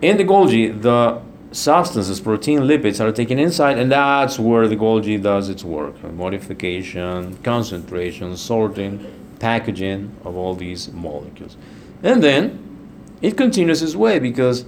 In 0.00 0.16
the 0.16 0.24
Golgi, 0.24 0.80
the 0.80 1.20
substances, 1.52 2.20
protein, 2.20 2.60
lipids 2.60 3.00
are 3.00 3.12
taken 3.12 3.38
inside, 3.38 3.78
and 3.78 3.92
that's 3.92 4.38
where 4.38 4.66
the 4.66 4.76
Golgi 4.76 5.22
does 5.22 5.48
its 5.48 5.62
work 5.62 6.02
modification, 6.02 7.36
concentration, 7.42 8.36
sorting, 8.36 9.23
packaging 9.38 10.16
of 10.24 10.36
all 10.36 10.54
these 10.54 10.90
molecules. 10.92 11.56
And 12.02 12.22
then 12.22 12.60
it 13.22 13.36
continues 13.36 13.82
its 13.82 13.94
way 13.94 14.18
because 14.18 14.64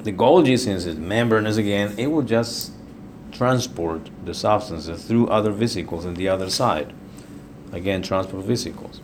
the 0.00 0.12
Golgi, 0.12 0.58
since 0.58 0.86
it's 0.86 0.98
membranous 0.98 1.56
again, 1.56 1.94
it 1.98 2.06
will 2.06 2.22
just 2.22 2.72
transport 3.32 4.10
the 4.24 4.34
substances 4.34 5.04
through 5.04 5.28
other 5.28 5.50
vesicles 5.50 6.06
on 6.06 6.14
the 6.14 6.28
other 6.28 6.50
side. 6.50 6.92
Again, 7.72 8.02
transport 8.02 8.44
vesicles. 8.44 9.00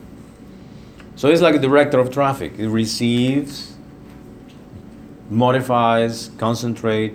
So 1.15 1.29
it's 1.29 1.41
like 1.41 1.55
a 1.55 1.59
director 1.59 1.99
of 1.99 2.11
traffic. 2.11 2.57
It 2.57 2.69
receives, 2.69 3.75
modifies, 5.29 6.31
concentrate, 6.37 7.13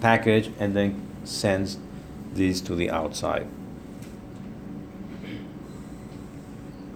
package, 0.00 0.50
and 0.58 0.74
then 0.74 1.00
sends 1.24 1.78
these 2.34 2.60
to 2.62 2.74
the 2.74 2.90
outside. 2.90 3.46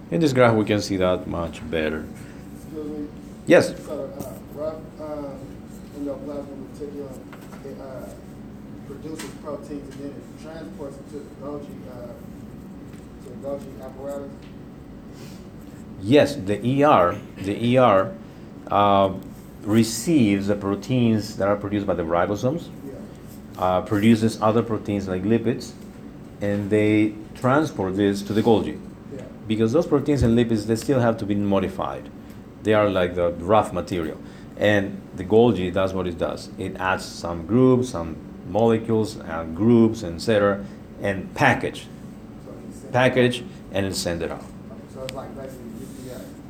In 0.09 0.21
this 0.21 0.31
graph, 0.33 0.55
we 0.55 0.63
can 0.65 0.81
see 0.81 0.97
that 0.97 1.27
much 1.27 1.69
better. 1.69 2.05
Yes. 3.45 3.75
So, 3.85 4.09
rough 4.53 4.75
endoplasmic 5.97 6.67
reticulum, 6.77 7.19
it 7.65 7.77
produces 8.87 9.29
proteins 9.43 9.95
and 9.95 10.03
then 10.03 10.11
it 10.11 10.41
transports 10.43 10.97
it 10.97 11.09
to 11.11 11.19
the 11.19 11.45
Golgi, 11.45 11.65
uh, 11.91 12.07
to 13.23 13.29
the 13.29 13.47
Golgi 13.47 13.83
apparatus. 13.85 14.31
Yes, 16.01 16.35
the 16.35 16.83
ER, 16.83 17.17
the 17.41 17.77
ER 17.77 18.15
uh, 18.69 19.13
receives 19.63 20.47
the 20.47 20.55
proteins 20.55 21.35
that 21.37 21.47
are 21.47 21.55
produced 21.55 21.85
by 21.87 21.95
the 21.95 22.03
ribosomes, 22.03 22.67
Yeah. 22.85 22.93
uh, 23.61 23.81
produces 23.81 24.41
other 24.41 24.61
proteins 24.63 25.07
like 25.07 25.23
lipids, 25.23 25.71
and 26.41 26.69
they 26.69 27.13
transport 27.35 27.95
this 27.97 28.21
to 28.23 28.33
the 28.33 28.41
Golgi. 28.43 28.79
Because 29.47 29.71
those 29.71 29.87
proteins 29.87 30.23
and 30.23 30.37
lipids, 30.37 30.65
they 30.65 30.75
still 30.75 30.99
have 30.99 31.17
to 31.17 31.25
be 31.25 31.35
modified. 31.35 32.09
They 32.63 32.73
are 32.73 32.89
like 32.89 33.15
the 33.15 33.31
rough 33.31 33.71
material. 33.71 34.19
And 34.57 35.01
the 35.15 35.23
Golgi 35.23 35.71
does 35.71 35.93
what 35.93 36.07
it 36.07 36.17
does. 36.17 36.49
It 36.57 36.75
adds 36.77 37.05
some 37.05 37.45
groups, 37.45 37.89
some 37.89 38.17
molecules, 38.49 39.17
and 39.17 39.55
groups, 39.55 40.03
etc., 40.03 40.65
and 41.01 41.33
package, 41.35 41.87
So 42.45 42.89
package, 42.91 43.43
and 43.71 43.85
then 43.85 43.93
send 43.93 44.23
it 44.23 44.31
out. 44.31 44.43
So 44.93 45.03
it's 45.03 45.13
like 45.13 45.35
basically. 45.35 45.63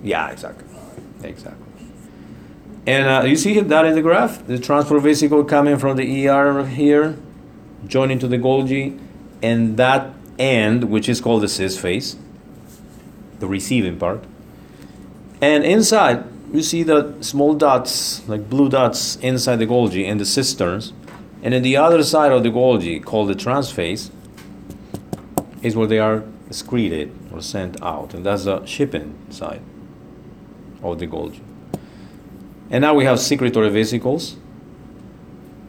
Yeah, 0.04 0.30
exactly. 0.30 0.66
Right. 0.74 1.30
Exactly. 1.30 1.66
And 2.86 3.08
uh, 3.08 3.28
you 3.28 3.36
see 3.36 3.60
that 3.60 3.86
in 3.86 3.96
the 3.96 4.02
graph? 4.02 4.48
The 4.48 4.58
transport 4.58 5.02
vesicle 5.02 5.44
coming 5.44 5.78
from 5.78 5.98
the 5.98 6.28
ER 6.28 6.66
here, 6.66 7.18
joining 7.86 8.20
to 8.20 8.28
the 8.28 8.38
Golgi, 8.38 8.98
and 9.42 9.76
that 9.76 10.14
end, 10.40 10.86
which 10.86 11.10
is 11.10 11.20
called 11.20 11.44
the 11.44 11.50
cis 11.50 11.78
face, 11.78 12.16
the 13.40 13.48
receiving 13.48 13.98
part. 13.98 14.24
And 15.42 15.64
inside, 15.64 16.24
you 16.52 16.62
see 16.62 16.84
the 16.84 17.16
small 17.22 17.54
dots, 17.54 18.28
like 18.28 18.50
blue 18.50 18.70
dots, 18.70 19.18
inside 19.18 19.58
the 19.58 19.68
Golgi 19.68 20.10
and 20.10 20.20
the 20.20 20.26
cisterns. 20.26 20.94
And 21.44 21.54
in 21.54 21.62
the 21.62 21.78
other 21.78 22.04
side 22.04 22.32
of 22.32 22.44
the 22.44 22.50
Golgi, 22.50 23.04
called 23.04 23.30
the 23.30 23.36
trans 23.36 23.72
face, 23.72 24.12
is 25.62 25.76
where 25.76 25.88
they 25.88 26.00
are 26.00 26.24
excreted 26.48 27.14
or 27.32 27.42
sent 27.42 27.82
out. 27.84 28.14
And 28.14 28.26
that's 28.26 28.46
the 28.46 28.66
shipping 28.66 29.18
side 29.30 29.62
of 30.82 31.00
the 31.00 31.08
Golgi. 31.08 31.42
And 32.70 32.82
now 32.82 32.94
we 32.94 33.06
have 33.06 33.20
secretory 33.20 33.70
vesicles 33.70 34.38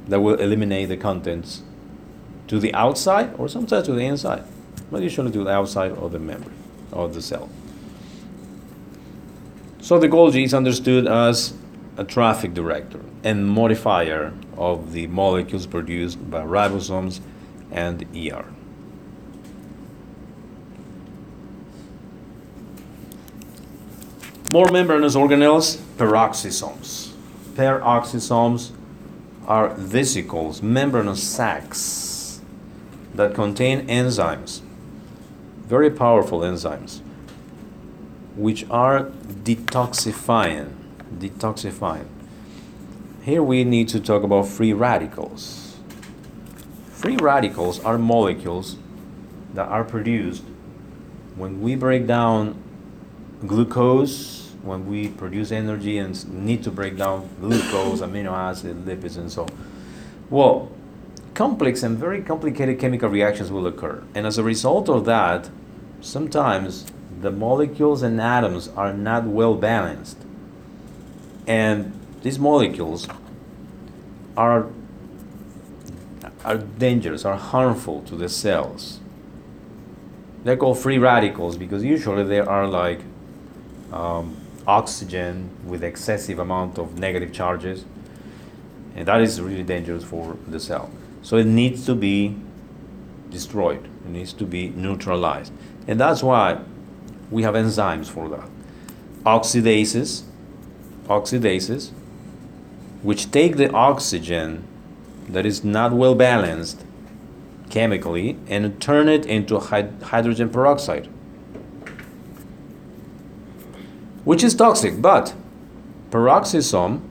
that 0.06 0.20
will 0.20 0.37
eliminate 0.37 0.88
the 0.88 0.96
contents 0.96 1.62
to 2.46 2.58
the 2.58 2.72
outside 2.72 3.34
or 3.37 3.48
sometimes 3.48 3.87
to 3.87 3.92
the 3.92 4.06
inside, 4.06 4.42
but 4.90 5.02
usually 5.02 5.30
to 5.32 5.44
the 5.44 5.50
outside 5.50 5.92
of 5.92 6.12
the 6.12 6.18
membrane 6.18 6.67
of 6.92 7.14
the 7.14 7.23
cell. 7.23 7.49
So 9.80 9.99
the 9.99 10.09
Golgi 10.09 10.45
is 10.45 10.52
understood 10.52 11.07
as 11.07 11.54
a 11.97 12.04
traffic 12.04 12.54
director 12.54 13.00
and 13.25 13.49
modifier 13.49 14.33
of 14.57 14.92
the 14.92 15.07
molecules 15.07 15.66
produced 15.66 16.30
by 16.30 16.42
ribosomes 16.42 17.21
and 17.71 18.02
ER. 18.14 18.45
More 24.50 24.71
membranous 24.71 25.14
organelles, 25.14 25.76
peroxisomes. 25.97 27.12
Peroxisomes 27.54 28.71
are 29.47 29.75
vesicles, 29.75 30.62
membranous 30.62 31.23
sacs 31.23 32.40
that 33.14 33.35
contain 33.35 33.87
enzymes, 33.88 34.61
very 35.68 35.90
powerful 35.90 36.40
enzymes, 36.40 37.00
which 38.37 38.64
are 38.70 39.04
detoxifying. 39.44 40.72
Detoxifying. 41.18 42.06
Here 43.22 43.42
we 43.42 43.64
need 43.64 43.88
to 43.90 44.00
talk 44.00 44.22
about 44.22 44.48
free 44.48 44.72
radicals. 44.72 45.76
Free 46.90 47.16
radicals 47.16 47.84
are 47.84 47.98
molecules 47.98 48.76
that 49.52 49.68
are 49.68 49.84
produced 49.84 50.42
when 51.37 51.60
we 51.60 51.75
break 51.75 52.06
down 52.06 52.56
glucose, 53.46 54.52
when 54.62 54.88
we 54.88 55.08
produce 55.08 55.52
energy 55.52 55.98
and 55.98 56.26
need 56.44 56.64
to 56.64 56.70
break 56.70 56.96
down 56.96 57.28
glucose, 57.40 58.00
amino 58.00 58.32
acids, 58.32 58.87
lipids, 58.88 59.18
and 59.18 59.30
so 59.30 59.42
on. 59.42 59.48
Well, 60.30 60.72
complex 61.34 61.82
and 61.82 61.96
very 61.96 62.22
complicated 62.22 62.80
chemical 62.80 63.08
reactions 63.08 63.52
will 63.52 63.66
occur. 63.66 64.02
And 64.14 64.26
as 64.26 64.38
a 64.38 64.42
result 64.42 64.88
of 64.88 65.04
that, 65.04 65.50
sometimes 66.00 66.87
the 67.21 67.31
molecules 67.31 68.02
and 68.02 68.21
atoms 68.21 68.69
are 68.69 68.93
not 68.93 69.25
well 69.25 69.55
balanced. 69.55 70.19
And 71.47 71.93
these 72.23 72.38
molecules 72.38 73.09
are 74.37 74.69
are 76.45 76.59
dangerous, 76.59 77.25
are 77.25 77.37
harmful 77.37 78.02
to 78.02 78.14
the 78.14 78.28
cells. 78.28 79.00
They're 80.45 80.57
called 80.57 80.78
free 80.78 80.99
radicals 80.99 81.57
because 81.57 81.83
usually 81.83 82.23
they 82.23 82.38
are 82.38 82.67
like 82.67 83.00
um, 83.93 84.37
oxygen 84.67 85.50
with 85.67 85.83
excessive 85.83 86.38
amount 86.38 86.78
of 86.78 86.99
negative 86.99 87.33
charges, 87.33 87.85
and 88.95 89.07
that 89.07 89.21
is 89.21 89.40
really 89.40 89.64
dangerous 89.64 90.05
for 90.05 90.37
the 90.47 90.61
cell. 90.61 90.90
So 91.23 91.37
it 91.37 91.47
needs 91.47 91.85
to 91.87 91.95
be 91.95 92.37
destroyed. 93.30 93.85
It 94.04 94.11
needs 94.11 94.32
to 94.35 94.44
be 94.44 94.70
neutralized, 94.70 95.52
and 95.87 96.00
that's 96.00 96.23
why 96.23 96.61
we 97.30 97.42
have 97.42 97.54
enzymes 97.54 98.08
for 98.08 98.28
that. 98.28 98.49
Oxidases, 99.25 100.23
oxidases, 101.06 101.90
which 103.02 103.30
take 103.30 103.56
the 103.56 103.70
oxygen 103.73 104.64
that 105.28 105.44
is 105.44 105.62
not 105.62 105.92
well 105.92 106.14
balanced 106.14 106.85
chemically 107.70 108.38
and 108.49 108.80
turn 108.80 109.08
it 109.08 109.26
into 109.26 109.58
hydrogen 109.58 110.49
peroxide, 110.49 111.06
which 114.25 114.42
is 114.42 114.54
toxic. 114.54 115.00
But 115.02 115.35
peroxisome 116.11 117.02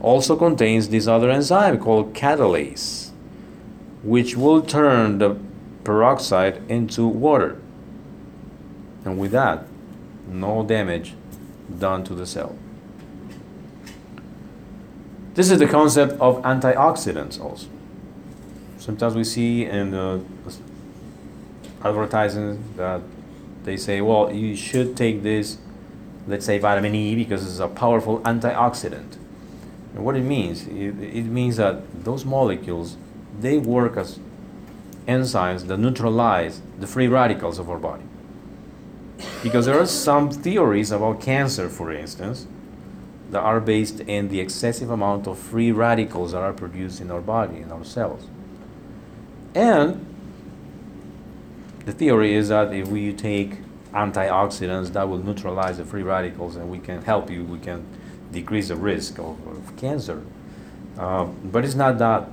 also 0.00 0.36
contains 0.36 0.88
this 0.88 1.06
other 1.06 1.30
enzyme 1.30 1.78
called 1.78 2.14
catalase, 2.14 3.07
which 4.02 4.36
will 4.36 4.62
turn 4.62 5.18
the 5.18 5.36
peroxide 5.84 6.62
into 6.70 7.06
water. 7.06 7.60
And 9.04 9.18
with 9.18 9.32
that, 9.32 9.64
no 10.28 10.62
damage 10.62 11.14
done 11.78 12.04
to 12.04 12.14
the 12.14 12.26
cell. 12.26 12.56
This 15.34 15.50
is 15.50 15.58
the 15.58 15.66
concept 15.66 16.20
of 16.20 16.42
antioxidants 16.42 17.40
also. 17.40 17.68
Sometimes 18.78 19.14
we 19.14 19.24
see 19.24 19.64
in 19.64 19.92
the 19.92 20.22
advertising 21.84 22.62
that 22.76 23.02
they 23.64 23.76
say, 23.76 24.00
well, 24.00 24.32
you 24.32 24.56
should 24.56 24.96
take 24.96 25.22
this, 25.22 25.58
let's 26.26 26.44
say 26.44 26.58
vitamin 26.58 26.94
E, 26.94 27.14
because 27.14 27.46
it's 27.46 27.60
a 27.60 27.68
powerful 27.68 28.20
antioxidant. 28.20 29.16
And 29.94 30.04
what 30.04 30.16
it 30.16 30.22
means, 30.22 30.66
it, 30.66 30.98
it 31.00 31.24
means 31.24 31.56
that 31.56 32.04
those 32.04 32.24
molecules, 32.24 32.96
they 33.40 33.58
work 33.58 33.96
as 33.96 34.18
enzymes 35.06 35.66
that 35.66 35.78
neutralize 35.78 36.60
the 36.78 36.86
free 36.86 37.08
radicals 37.08 37.58
of 37.58 37.70
our 37.70 37.78
body. 37.78 38.04
Because 39.42 39.66
there 39.66 39.78
are 39.80 39.86
some 39.86 40.30
theories 40.30 40.90
about 40.90 41.20
cancer, 41.20 41.68
for 41.68 41.92
instance, 41.92 42.46
that 43.30 43.40
are 43.40 43.60
based 43.60 44.00
in 44.00 44.28
the 44.28 44.40
excessive 44.40 44.90
amount 44.90 45.26
of 45.26 45.38
free 45.38 45.72
radicals 45.72 46.32
that 46.32 46.42
are 46.42 46.52
produced 46.52 47.00
in 47.00 47.10
our 47.10 47.20
body, 47.20 47.58
in 47.58 47.70
our 47.70 47.84
cells. 47.84 48.26
And 49.54 50.04
the 51.84 51.92
theory 51.92 52.34
is 52.34 52.48
that 52.48 52.72
if 52.72 52.88
we 52.88 53.12
take 53.12 53.58
antioxidants, 53.92 54.92
that 54.92 55.08
will 55.08 55.18
neutralize 55.18 55.78
the 55.78 55.84
free 55.84 56.02
radicals 56.02 56.56
and 56.56 56.70
we 56.70 56.78
can 56.78 57.02
help 57.02 57.30
you, 57.30 57.44
we 57.44 57.58
can 57.58 57.84
decrease 58.30 58.68
the 58.68 58.76
risk 58.76 59.18
of, 59.18 59.46
of 59.46 59.76
cancer. 59.76 60.22
Uh, 60.98 61.24
but 61.24 61.64
it's 61.64 61.74
not 61.74 61.98
that, 61.98 62.28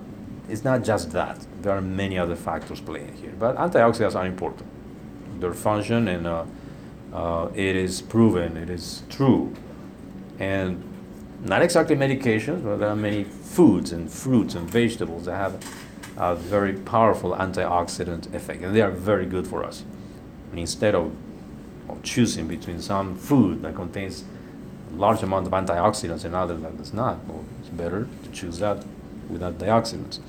it's 0.50 0.64
not 0.64 0.84
just 0.84 1.12
that. 1.12 1.46
There 1.62 1.74
are 1.74 1.82
many 1.82 2.18
other 2.18 2.36
factors 2.36 2.80
playing 2.80 3.14
here. 3.16 3.34
But 3.38 3.58
antioxidants 3.58 4.16
are 4.16 4.26
important. 4.26 4.70
Their 5.42 5.54
function 5.54 6.08
and 6.08 6.28
uh, 6.28 6.46
uh, 7.14 7.50
it 7.56 7.76
is 7.76 8.02
proven, 8.02 8.58
it 8.58 8.70
is 8.70 9.04
true 9.10 9.56
and 10.40 10.84
not 11.44 11.62
exactly 11.62 11.96
medications, 11.96 12.64
but 12.64 12.78
there 12.78 12.90
are 12.90 12.96
many 12.96 13.24
foods 13.24 13.92
and 13.92 14.12
fruits 14.12 14.56
and 14.56 14.70
vegetables 14.70 15.26
that 15.26 15.36
have 15.36 15.76
a 16.18 16.36
very 16.36 16.74
powerful 16.74 17.32
antioxidant 17.32 18.34
effect, 18.34 18.64
and 18.64 18.76
they 18.76 18.82
are 18.82 18.92
very 18.92 19.26
good 19.26 19.48
for 19.48 19.64
us. 19.64 19.84
And 20.52 20.60
instead 20.60 20.96
of, 20.96 21.14
of 21.90 22.02
choosing 22.04 22.48
between 22.48 22.82
some 22.82 23.16
food 23.16 23.62
that 23.62 23.76
contains 23.76 24.24
a 24.92 24.96
large 24.96 25.22
amount 25.24 25.46
of 25.46 25.54
antioxidants 25.54 26.26
and 26.26 26.36
other 26.36 26.58
that 26.58 26.78
does 26.78 26.94
not, 26.94 27.24
well, 27.26 27.46
it's 27.60 27.70
better 27.70 28.08
to 28.24 28.32
choose 28.32 28.60
that 28.60 28.84
with 29.30 29.42
antioxidants. 29.42 30.20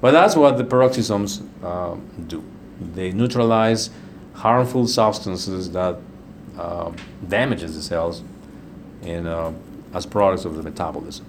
But 0.00 0.12
that's 0.12 0.36
what 0.36 0.58
the 0.58 0.64
peroxisomes 0.64 1.46
uh, 1.62 1.96
do. 2.26 2.44
They 2.80 3.12
neutralize 3.12 3.90
harmful 4.34 4.86
substances 4.86 5.70
that 5.72 5.98
uh, 6.58 6.92
damages 7.26 7.74
the 7.74 7.82
cells 7.82 8.22
in, 9.02 9.26
uh, 9.26 9.52
as 9.94 10.06
products 10.06 10.44
of 10.44 10.56
the 10.56 10.62
metabolism. 10.62 11.26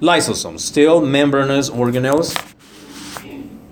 Lysosomes, 0.00 0.60
still 0.60 1.04
membranous 1.04 1.68
organelles. 1.68 2.34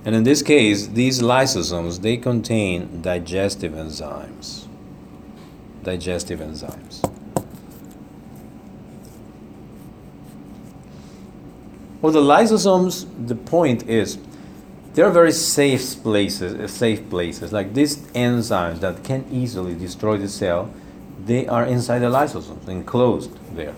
And 0.05 0.15
in 0.15 0.25
this 0.25 0.43
case, 0.43 0.89
these 0.89 1.21
lysosomes, 1.21 2.03
they 2.03 2.19
contain 2.19 3.01
digestive 3.01 3.73
enzymes. 3.73 4.67
Digestive 5.83 6.41
enzymes. 6.41 7.08
Well, 12.01 12.13
the 12.13 12.21
lysosomes, 12.21 13.09
the 13.27 13.35
point 13.35 13.89
is 13.89 14.19
they 14.95 15.03
are 15.03 15.11
very 15.11 15.33
safe 15.33 16.01
places, 16.03 16.55
uh, 16.55 16.69
safe 16.69 17.11
places. 17.11 17.53
Like 17.53 17.75
these 17.75 17.97
enzymes 18.13 18.79
that 18.81 19.03
can 19.03 19.27
easily 19.33 19.75
destroy 19.75 20.17
the 20.17 20.29
cell, 20.29 20.73
they 21.25 21.49
are 21.49 21.65
inside 21.65 21.99
the 21.99 22.11
lysosomes, 22.11 22.69
enclosed 22.69 23.33
there. 23.57 23.75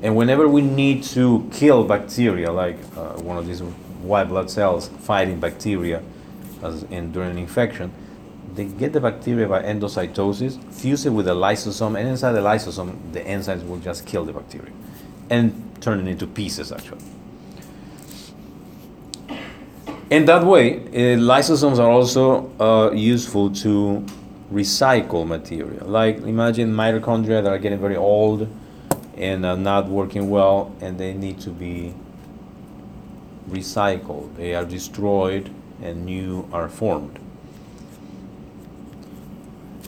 And 0.00 0.16
whenever 0.16 0.48
we 0.48 0.62
need 0.62 1.02
to 1.14 1.46
kill 1.52 1.84
bacteria, 1.84 2.50
like 2.50 2.78
uh, 2.96 3.20
one 3.20 3.36
of 3.36 3.46
these 3.46 3.60
white 3.60 4.24
blood 4.24 4.50
cells 4.50 4.88
fighting 5.00 5.38
bacteria 5.38 6.02
as 6.62 6.84
in, 6.84 7.12
during 7.12 7.32
an 7.32 7.38
infection, 7.38 7.92
they 8.54 8.64
get 8.64 8.94
the 8.94 9.00
bacteria 9.00 9.46
by 9.46 9.62
endocytosis, 9.62 10.58
fuse 10.72 11.04
it 11.04 11.10
with 11.10 11.26
the 11.26 11.34
lysosome, 11.34 11.98
and 11.98 12.08
inside 12.08 12.32
the 12.32 12.40
lysosome, 12.40 12.96
the 13.12 13.20
enzymes 13.20 13.68
will 13.68 13.78
just 13.78 14.06
kill 14.06 14.24
the 14.24 14.32
bacteria 14.32 14.72
and 15.28 15.76
turn 15.82 16.00
it 16.00 16.10
into 16.10 16.26
pieces, 16.26 16.72
actually. 16.72 17.04
In 20.10 20.24
that 20.24 20.44
way, 20.44 20.78
uh, 20.78 21.18
lysosomes 21.18 21.78
are 21.78 21.90
also 21.90 22.50
uh, 22.58 22.90
useful 22.92 23.50
to 23.56 24.04
recycle 24.50 25.26
material. 25.26 25.86
Like 25.86 26.18
imagine 26.18 26.72
mitochondria 26.72 27.42
that 27.42 27.52
are 27.52 27.58
getting 27.58 27.78
very 27.78 27.96
old 27.96 28.48
and 29.18 29.44
are 29.44 29.56
not 29.56 29.88
working 29.88 30.30
well, 30.30 30.74
and 30.80 30.98
they 30.98 31.12
need 31.12 31.40
to 31.40 31.50
be 31.50 31.92
recycled. 33.50 34.34
They 34.36 34.54
are 34.54 34.64
destroyed, 34.64 35.50
and 35.82 36.06
new 36.06 36.48
are 36.52 36.68
formed. 36.68 37.18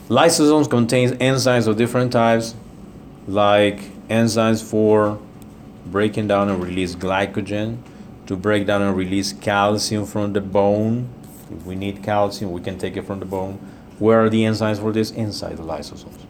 Lysosomes 0.07 0.69
contain 0.69 1.11
enzymes 1.17 1.67
of 1.67 1.77
different 1.77 2.11
types, 2.11 2.53
like 3.27 3.79
enzymes 4.09 4.61
for 4.61 5.17
breaking 5.85 6.27
down 6.27 6.49
and 6.49 6.61
release 6.61 6.95
glycogen, 6.95 7.77
to 8.31 8.37
break 8.37 8.65
down 8.65 8.81
and 8.81 8.95
release 8.95 9.33
calcium 9.33 10.05
from 10.05 10.31
the 10.31 10.39
bone. 10.39 11.09
If 11.51 11.65
we 11.65 11.75
need 11.75 12.01
calcium, 12.01 12.53
we 12.53 12.61
can 12.61 12.77
take 12.77 12.95
it 12.95 13.01
from 13.01 13.19
the 13.19 13.25
bone. 13.25 13.55
Where 13.99 14.23
are 14.23 14.29
the 14.29 14.43
enzymes 14.43 14.79
for 14.79 14.93
this? 14.93 15.11
Inside 15.11 15.57
the 15.57 15.63
lysosomes. 15.63 16.25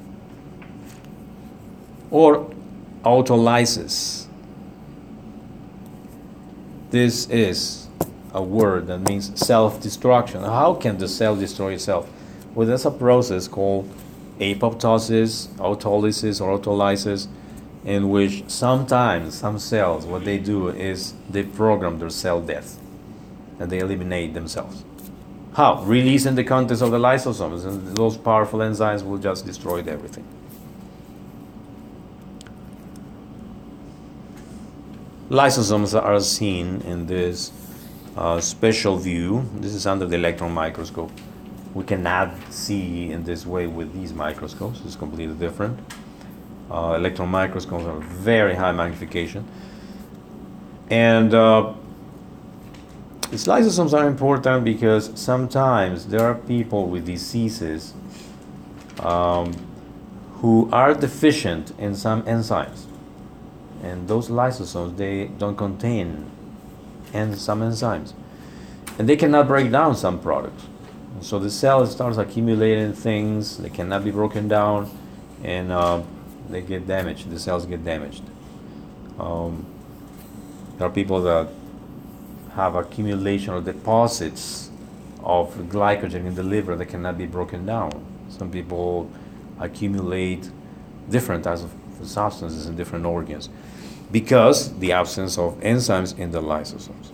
Or 2.09 2.49
autolysis. 3.03 4.25
This 6.89 7.29
is 7.29 7.87
a 8.33 8.41
word 8.41 8.87
that 8.87 8.97
means 9.07 9.39
self 9.39 9.79
destruction. 9.79 10.41
How 10.41 10.73
can 10.73 10.97
the 10.97 11.07
cell 11.07 11.35
destroy 11.35 11.73
itself? 11.73 12.09
Well, 12.55 12.67
there's 12.67 12.85
a 12.85 12.91
process 12.91 13.47
called 13.47 13.87
apoptosis, 14.39 15.49
autolysis, 15.57 16.41
or 16.41 16.57
autolysis 16.57 17.27
in 17.83 18.09
which 18.09 18.43
sometimes 18.47 19.35
some 19.35 19.57
cells 19.57 20.05
what 20.05 20.23
they 20.23 20.37
do 20.37 20.69
is 20.69 21.13
they 21.29 21.43
program 21.43 21.97
their 21.99 22.09
cell 22.09 22.39
death 22.39 22.79
and 23.59 23.71
they 23.71 23.79
eliminate 23.79 24.33
themselves. 24.33 24.83
How? 25.53 25.83
Releasing 25.83 26.35
the 26.35 26.43
contents 26.43 26.81
of 26.81 26.91
the 26.91 26.99
lysosomes 26.99 27.65
and 27.65 27.95
those 27.97 28.17
powerful 28.17 28.59
enzymes 28.59 29.03
will 29.03 29.17
just 29.17 29.45
destroy 29.45 29.79
everything. 29.79 30.25
Lysosomes 35.29 35.99
are 35.99 36.19
seen 36.19 36.81
in 36.81 37.07
this 37.07 37.51
uh, 38.17 38.39
special 38.39 38.97
view. 38.97 39.49
This 39.55 39.73
is 39.73 39.87
under 39.87 40.05
the 40.05 40.15
electron 40.15 40.53
microscope. 40.53 41.11
We 41.73 41.85
cannot 41.85 42.35
see 42.51 43.11
in 43.11 43.23
this 43.23 43.45
way 43.45 43.65
with 43.65 43.93
these 43.93 44.13
microscopes. 44.13 44.81
It's 44.85 44.97
completely 44.97 45.35
different 45.35 45.79
uh, 46.71 46.93
electron 46.93 47.29
microscopes 47.29 47.85
are 47.85 47.99
very 47.99 48.55
high 48.55 48.71
magnification. 48.71 49.45
And 50.89 51.33
uh, 51.33 51.73
these 53.29 53.45
lysosomes 53.45 53.93
are 53.93 54.07
important 54.07 54.63
because 54.63 55.11
sometimes 55.15 56.07
there 56.07 56.21
are 56.21 56.35
people 56.35 56.87
with 56.87 57.05
diseases 57.05 57.93
um, 58.99 59.53
who 60.35 60.69
are 60.71 60.93
deficient 60.93 61.71
in 61.77 61.95
some 61.95 62.23
enzymes. 62.23 62.85
And 63.83 64.07
those 64.07 64.29
lysosomes, 64.29 64.97
they 64.97 65.25
don't 65.25 65.57
contain 65.57 66.29
some 67.13 67.61
enzymes. 67.61 68.13
And 68.97 69.09
they 69.09 69.15
cannot 69.15 69.47
break 69.47 69.71
down 69.71 69.95
some 69.95 70.19
products. 70.19 70.65
So 71.21 71.39
the 71.39 71.49
cell 71.49 71.85
starts 71.85 72.17
accumulating 72.17 72.93
things, 72.93 73.57
they 73.57 73.69
cannot 73.69 74.03
be 74.03 74.11
broken 74.11 74.47
down, 74.47 74.89
and 75.43 75.71
uh, 75.71 76.01
they 76.51 76.61
get 76.61 76.87
damaged. 76.87 77.29
The 77.29 77.39
cells 77.39 77.65
get 77.65 77.83
damaged. 77.83 78.23
Um, 79.19 79.65
there 80.77 80.87
are 80.87 80.91
people 80.91 81.21
that 81.21 81.49
have 82.53 82.75
accumulation 82.75 83.53
or 83.53 83.61
deposits 83.61 84.69
of 85.23 85.53
glycogen 85.69 86.25
in 86.25 86.35
the 86.35 86.43
liver 86.43 86.75
that 86.75 86.87
cannot 86.87 87.17
be 87.17 87.25
broken 87.25 87.65
down. 87.65 87.91
Some 88.29 88.51
people 88.51 89.09
accumulate 89.59 90.49
different 91.09 91.43
types 91.43 91.63
of 91.63 91.71
substances 92.03 92.65
in 92.65 92.75
different 92.75 93.05
organs 93.05 93.49
because 94.11 94.77
the 94.79 94.91
absence 94.91 95.37
of 95.37 95.59
enzymes 95.59 96.17
in 96.17 96.31
the 96.31 96.41
lysosomes. 96.41 97.10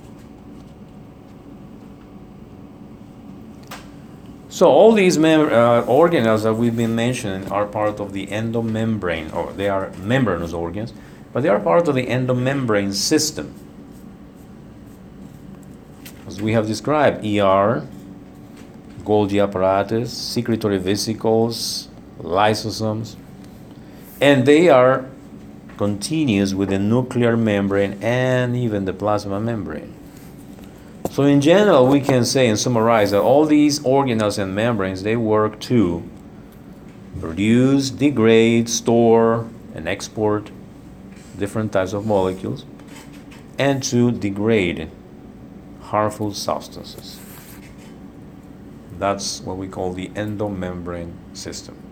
So 4.57 4.71
all 4.71 4.91
these 4.91 5.19
mem- 5.19 5.53
uh, 5.53 5.83
organelles 5.83 6.41
that 6.41 6.55
we've 6.55 6.75
been 6.75 6.95
mentioning 6.95 7.51
are 7.51 7.67
part 7.67 7.99
of 7.99 8.11
the 8.11 8.25
endomembrane, 8.25 9.31
or 9.31 9.53
they 9.53 9.69
are 9.69 9.91
membranous 10.01 10.51
organs, 10.51 10.93
but 11.31 11.43
they 11.43 11.49
are 11.49 11.59
part 11.59 11.87
of 11.87 11.93
the 11.93 12.07
endomembrane 12.07 12.91
system. 12.91 13.53
As 16.25 16.41
we 16.41 16.53
have 16.53 16.65
described, 16.65 17.23
ER, 17.23 17.85
Golgi 19.03 19.39
apparatus, 19.39 20.11
secretory 20.11 20.79
vesicles, 20.79 21.89
lysosomes, 22.19 23.15
and 24.19 24.47
they 24.47 24.69
are 24.69 25.05
continuous 25.77 26.55
with 26.55 26.69
the 26.69 26.79
nuclear 26.79 27.37
membrane 27.37 28.01
and 28.01 28.55
even 28.55 28.85
the 28.85 28.93
plasma 28.93 29.39
membrane. 29.39 29.93
So 31.17 31.23
in 31.23 31.41
general, 31.41 31.87
we 31.87 31.99
can 31.99 32.25
say 32.25 32.47
and 32.47 32.59
summarize 32.59 33.09
that 33.09 33.21
all 33.21 33.47
these 33.47 33.79
organelles 33.79 34.37
and 34.37 34.53
membranes 34.53 35.01
they 35.01 35.15
work 35.15 35.59
to 35.61 36.07
produce, 37.19 37.89
degrade, 37.89 38.69
store, 38.69 39.49
and 39.73 39.87
export 39.87 40.51
different 41.39 41.71
types 41.71 41.93
of 41.93 42.05
molecules, 42.05 42.65
and 43.57 43.81
to 43.85 44.11
degrade 44.11 44.91
harmful 45.81 46.35
substances. 46.35 47.19
That's 48.99 49.41
what 49.41 49.57
we 49.57 49.67
call 49.67 49.93
the 49.93 50.09
endomembrane 50.09 51.13
system. 51.33 51.86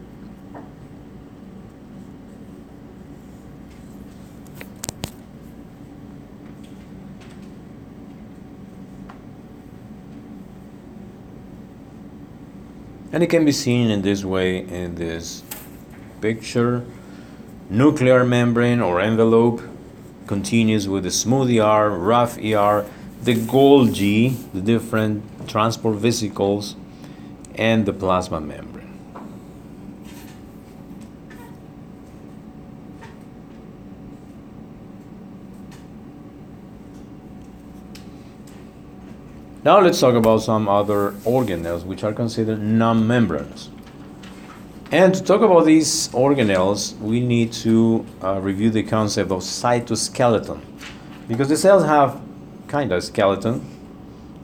And 13.15 13.23
it 13.23 13.27
can 13.27 13.45
be 13.45 13.53
seen 13.53 13.89
in 13.91 14.01
this 14.01 14.25
way 14.25 14.57
in 14.57 14.95
this 14.95 15.41
picture. 16.19 16.83
Nuclear 17.69 18.25
membrane 18.25 18.81
or 18.81 18.99
envelope 18.99 19.61
continues 20.27 20.89
with 20.89 21.05
the 21.05 21.11
smooth 21.11 21.49
ER, 21.57 21.89
rough 21.91 22.37
ER, 22.37 22.85
the 23.23 23.35
Golgi, 23.35 24.35
the 24.51 24.59
different 24.59 25.47
transport 25.47 25.95
vesicles, 25.95 26.75
and 27.55 27.85
the 27.85 27.93
plasma 27.93 28.41
membrane. 28.41 28.74
Now 39.65 39.79
let's 39.81 39.99
talk 39.99 40.13
about 40.13 40.43
some 40.43 40.69
other 40.69 41.13
organelles 41.25 41.83
which 41.85 42.03
are 42.03 42.13
considered 42.13 42.61
non-membranes. 42.61 43.71
And 44.91 45.15
to 45.15 45.23
talk 45.23 45.41
about 45.41 45.65
these 45.65 46.07
organelles, 46.09 46.95
we 46.99 47.19
need 47.19 47.51
to 47.63 48.05
uh, 48.21 48.39
review 48.41 48.69
the 48.69 48.83
concept 48.83 49.31
of 49.31 49.39
cytoskeleton. 49.39 50.61
Because 51.27 51.49
the 51.49 51.57
cells 51.57 51.83
have 51.83 52.21
kind 52.67 52.91
of 52.91 52.99
a 52.99 53.01
skeleton, 53.01 53.61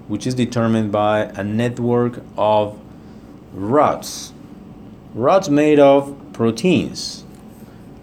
which 0.07 0.25
is 0.25 0.33
determined 0.33 0.91
by 0.91 1.25
a 1.25 1.43
network 1.43 2.23
of 2.35 2.79
rods. 3.53 4.33
Rods 5.13 5.51
made 5.51 5.77
of 5.77 6.17
proteins. 6.33 7.25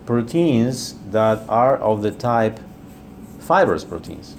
Proteins 0.07 0.95
that 1.11 1.43
are 1.49 1.79
of 1.79 2.03
the 2.03 2.13
type 2.13 2.61
fibrous 3.41 3.83
proteins. 3.85 4.37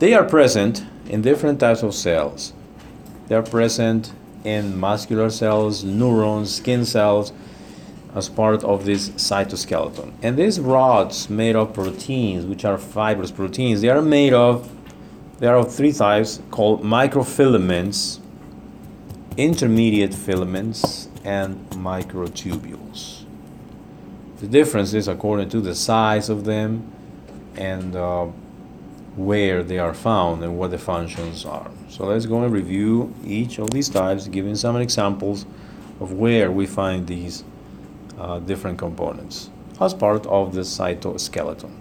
They 0.00 0.14
are 0.14 0.24
present 0.24 0.82
in 1.10 1.20
different 1.20 1.60
types 1.60 1.82
of 1.82 1.94
cells. 1.94 2.54
They 3.28 3.34
are 3.34 3.42
present 3.42 4.14
in 4.44 4.80
muscular 4.80 5.28
cells, 5.28 5.84
neurons, 5.84 6.54
skin 6.54 6.86
cells, 6.86 7.34
as 8.14 8.30
part 8.30 8.64
of 8.64 8.86
this 8.86 9.10
cytoskeleton. 9.10 10.14
And 10.22 10.38
these 10.38 10.58
rods 10.58 11.28
made 11.28 11.54
of 11.54 11.74
proteins, 11.74 12.46
which 12.46 12.64
are 12.64 12.78
fibrous 12.78 13.30
proteins, 13.30 13.82
they 13.82 13.90
are 13.90 14.00
made 14.00 14.32
of 14.32 14.70
they 15.38 15.46
are 15.46 15.56
of 15.56 15.72
three 15.72 15.92
types 15.92 16.40
called 16.50 16.82
microfilaments, 16.82 18.20
intermediate 19.36 20.14
filaments, 20.14 21.08
and 21.24 21.58
microtubules. 21.70 23.24
The 24.38 24.46
difference 24.46 24.94
is 24.94 25.08
according 25.08 25.50
to 25.50 25.60
the 25.60 25.74
size 25.74 26.30
of 26.30 26.44
them 26.44 26.90
and 27.56 27.96
uh, 27.96 28.28
where 29.16 29.62
they 29.62 29.78
are 29.78 29.94
found 29.94 30.42
and 30.42 30.58
what 30.58 30.70
the 30.70 30.78
functions 30.78 31.44
are. 31.44 31.70
So 31.88 32.06
let's 32.06 32.26
go 32.26 32.42
and 32.42 32.52
review 32.52 33.14
each 33.24 33.58
of 33.58 33.70
these 33.70 33.88
types, 33.88 34.28
giving 34.28 34.54
some 34.54 34.76
examples 34.76 35.46
of 36.00 36.12
where 36.12 36.50
we 36.50 36.66
find 36.66 37.06
these 37.06 37.44
uh, 38.18 38.38
different 38.38 38.78
components 38.78 39.50
as 39.80 39.94
part 39.94 40.26
of 40.26 40.54
the 40.54 40.60
cytoskeleton. 40.60 41.72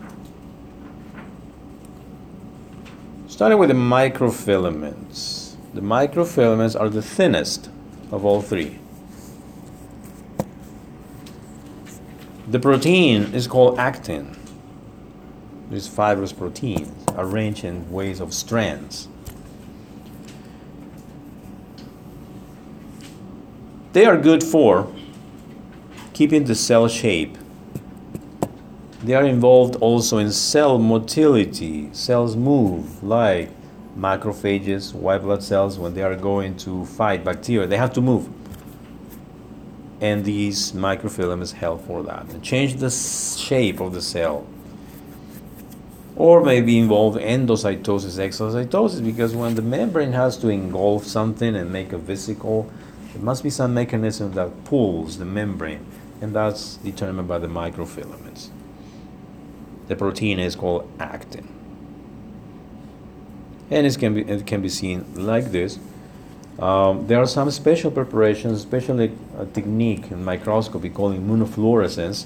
Starting 3.28 3.58
with 3.58 3.70
the 3.70 3.76
microfilaments. 3.76 5.56
The 5.74 5.82
microfilaments 5.82 6.80
are 6.80 6.90
the 6.90 7.02
thinnest 7.02 7.70
of 8.12 8.26
all 8.26 8.42
three. 8.42 8.80
The 12.48 12.60
protein 12.60 13.34
is 13.34 13.48
called 13.48 13.78
actin. 13.78 14.39
These 15.70 15.88
fibrous 15.88 16.34
proteins 16.34 17.06
arranged 17.16 17.64
in 17.64 17.92
ways 17.92 18.20
of 18.20 18.34
strands. 18.34 19.08
They 23.94 24.06
are 24.06 24.18
good 24.18 24.44
for 24.44 24.92
keeping 26.14 26.46
the 26.46 26.56
cell 26.56 26.88
shape. 26.88 27.38
They 29.04 29.14
are 29.14 29.26
involved 29.26 29.76
also 29.78 30.18
in 30.18 30.32
cell 30.32 30.78
motility. 30.80 31.90
Cells 31.94 32.36
move 32.36 33.04
like 33.04 33.50
macrophages, 33.98 34.94
white 34.94 35.22
blood 35.22 35.44
cells, 35.44 35.78
when 35.78 35.94
they 35.94 36.02
are 36.02 36.16
going 36.16 36.58
to 36.58 36.86
fight 36.86 37.24
bacteria, 37.24 37.68
they 37.68 37.78
have 37.78 37.94
to 37.94 38.02
move. 38.02 38.30
And 40.02 40.26
these 40.26 40.72
microfilaments 40.72 41.54
help 41.54 41.86
for 41.86 42.04
that 42.04 42.30
and 42.30 42.42
change 42.42 42.76
the 42.76 42.90
shape 42.90 43.80
of 43.82 43.94
the 43.94 44.02
cell 44.02 44.48
or 46.20 46.44
maybe 46.44 46.78
involve 46.78 47.16
endocytosis, 47.16 48.20
exocytosis, 48.20 49.04
because 49.04 49.34
when 49.34 49.56
the 49.56 49.62
membrane 49.62 50.12
has 50.12 50.36
to 50.36 50.50
engulf 50.50 51.06
something 51.06 51.56
and 51.56 51.72
make 51.72 51.94
a 51.94 51.98
vesicle, 51.98 52.70
there 53.14 53.24
must 53.24 53.42
be 53.42 53.50
some 53.50 53.74
mechanism 53.74 54.34
that 54.34 54.66
pulls 54.66 55.18
the 55.18 55.24
membrane, 55.24 55.86
and 56.20 56.36
that's 56.36 56.76
determined 56.76 57.30
by 57.30 57.40
the 57.40 57.48
microfilaments. 57.48 58.50
The 59.88 59.96
protein 59.96 60.40
is 60.40 60.58
called 60.58 60.92
actin. 61.00 61.48
And 63.72 63.88
it 63.88 63.98
can 63.98 64.14
be, 64.14 64.22
it 64.22 64.46
can 64.46 64.62
be 64.62 64.70
seen 64.70 65.06
like 65.16 65.52
this. 65.52 65.80
Um, 66.60 67.08
there 67.08 67.20
are 67.20 67.28
some 67.28 67.50
special 67.50 67.92
preparations, 67.92 68.60
especially 68.60 69.14
a 69.38 69.46
technique 69.46 70.12
in 70.12 70.26
microscopy 70.26 70.90
called 70.90 71.16
immunofluorescence, 71.16 72.26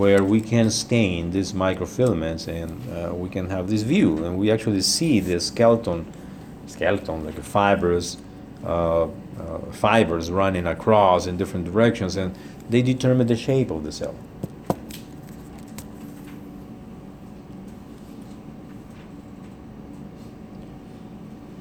where 0.00 0.24
we 0.24 0.40
can 0.40 0.70
stain 0.70 1.30
these 1.30 1.52
microfilaments 1.52 2.48
and 2.48 2.70
uh, 2.90 3.14
we 3.14 3.28
can 3.28 3.50
have 3.50 3.68
this 3.68 3.82
view 3.82 4.24
and 4.24 4.38
we 4.38 4.50
actually 4.50 4.80
see 4.80 5.20
the 5.20 5.38
skeleton 5.38 6.10
skeleton 6.66 7.22
like 7.26 7.38
fibers 7.42 8.16
uh, 8.64 9.02
uh, 9.02 9.08
fibers 9.72 10.30
running 10.30 10.66
across 10.66 11.26
in 11.26 11.36
different 11.36 11.66
directions 11.66 12.16
and 12.16 12.34
they 12.70 12.80
determine 12.80 13.26
the 13.26 13.36
shape 13.36 13.70
of 13.70 13.84
the 13.84 13.92
cell 13.92 14.14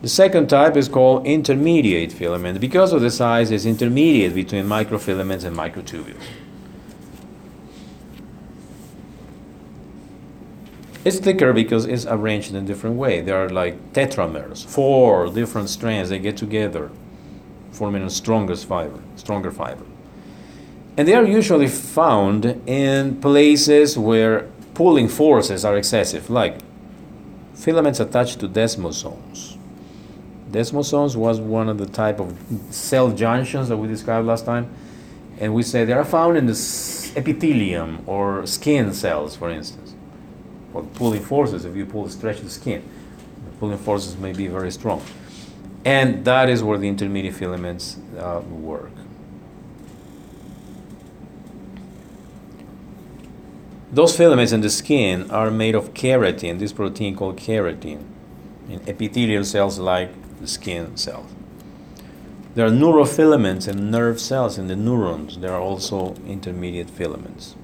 The 0.02 0.08
second 0.08 0.48
type 0.48 0.78
is 0.78 0.88
called 0.88 1.28
intermediate 1.28 2.14
filament. 2.14 2.62
Because 2.62 2.94
of 2.94 3.02
the 3.02 3.12
size, 3.12 3.52
it's 3.52 3.66
intermediate 3.66 4.34
between 4.34 4.66
microfilaments 4.66 5.44
and 5.44 5.56
microtubules. 5.58 6.16
It's 11.10 11.18
thicker 11.18 11.54
because 11.54 11.86
it's 11.86 12.06
arranged 12.06 12.52
in 12.52 12.56
a 12.58 12.62
different 12.62 12.96
way. 12.96 13.20
There 13.20 13.36
are 13.44 13.50
like 13.50 13.94
tetramers, 13.94 14.64
four 14.64 15.28
different 15.32 15.68
strands. 15.68 16.12
They 16.12 16.20
get 16.20 16.38
together, 16.38 16.92
forming 17.72 18.04
a 18.04 18.12
strongest 18.12 18.68
fiber, 18.68 19.00
stronger 19.16 19.50
fiber. 19.50 19.86
And 20.98 21.08
they 21.08 21.16
are 21.16 21.24
usually 21.24 21.68
found 21.68 22.46
in 22.68 23.20
places 23.22 23.98
where 23.98 24.48
pulling 24.76 25.08
forces 25.08 25.66
are 25.66 25.76
excessive, 25.76 26.30
like 26.30 26.60
filaments 27.56 28.00
attached 28.00 28.40
to 28.42 28.48
desmosomes. 28.48 29.58
Desmosomes 30.52 31.16
was 31.16 31.40
one 31.40 31.70
of 31.70 31.80
the 31.80 31.88
type 31.88 32.20
of 32.20 32.38
cell 32.70 33.10
junctions 33.10 33.68
that 33.70 33.78
we 33.78 33.88
described 33.88 34.28
last 34.28 34.46
time. 34.46 34.70
And 35.40 35.56
we 35.56 35.64
say 35.64 35.86
they 35.86 35.94
are 35.94 36.06
found 36.06 36.38
in 36.38 36.46
the 36.46 37.12
epithelium 37.16 38.04
or 38.06 38.46
skin 38.46 38.94
cells, 38.94 39.36
for 39.36 39.50
instance. 39.50 39.89
For 40.72 40.84
pulling 40.84 41.22
forces, 41.22 41.66
if 41.66 41.76
you 41.76 41.86
pull, 41.86 42.08
stretch 42.10 42.42
the 42.42 42.50
skin, 42.50 42.84
the 43.46 43.52
pulling 43.58 43.78
forces 43.78 44.18
may 44.18 44.34
be 44.34 44.48
very 44.48 44.72
strong. 44.72 45.02
And 45.86 46.26
that 46.26 46.50
is 46.50 46.62
where 46.62 46.78
the 46.78 46.88
intermediate 46.88 47.36
filaments 47.36 47.98
uh, 48.18 48.42
work. 48.50 48.92
Those 53.92 54.16
filaments 54.16 54.52
in 54.52 54.62
the 54.62 54.70
skin 54.70 55.32
are 55.32 55.50
made 55.50 55.74
of 55.74 55.96
keratin, 55.96 56.60
this 56.60 56.72
protein 56.72 57.16
called 57.16 57.38
keratin, 57.38 58.04
in 58.70 58.82
epithelial 58.88 59.44
cells 59.44 59.80
like 59.80 60.12
the 60.40 60.48
skin 60.48 60.96
cells. 60.96 61.32
There 62.54 62.68
are 62.68 62.72
neurofilaments 62.72 63.68
and 63.68 63.90
nerve 63.90 64.20
cells 64.20 64.58
in 64.60 64.68
the 64.68 64.76
neurons. 64.76 65.40
There 65.40 65.54
are 65.54 65.62
also 65.62 66.16
intermediate 66.28 66.90
filaments. 66.90 67.56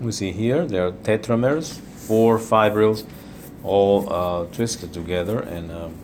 We 0.00 0.12
see 0.12 0.32
here 0.32 0.64
there 0.64 0.86
are 0.86 0.92
tetramers, 0.92 1.78
four 1.78 2.38
fibrils, 2.38 3.04
all 3.62 4.10
uh, 4.10 4.44
twisted 4.46 4.94
together 4.94 5.40
and 5.40 5.70
um, 5.70 5.94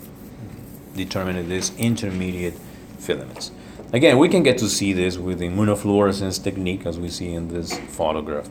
determining 0.94 1.48
these 1.48 1.74
intermediate 1.78 2.54
filaments. 2.98 3.50
Again, 3.92 4.18
we 4.18 4.28
can 4.28 4.42
get 4.42 4.58
to 4.58 4.68
see 4.68 4.92
this 4.92 5.16
with 5.16 5.38
the 5.38 5.48
immunofluorescence 5.48 6.42
technique 6.42 6.84
as 6.84 6.98
we 6.98 7.08
see 7.08 7.32
in 7.32 7.48
this 7.48 7.78
photograph. 7.88 8.48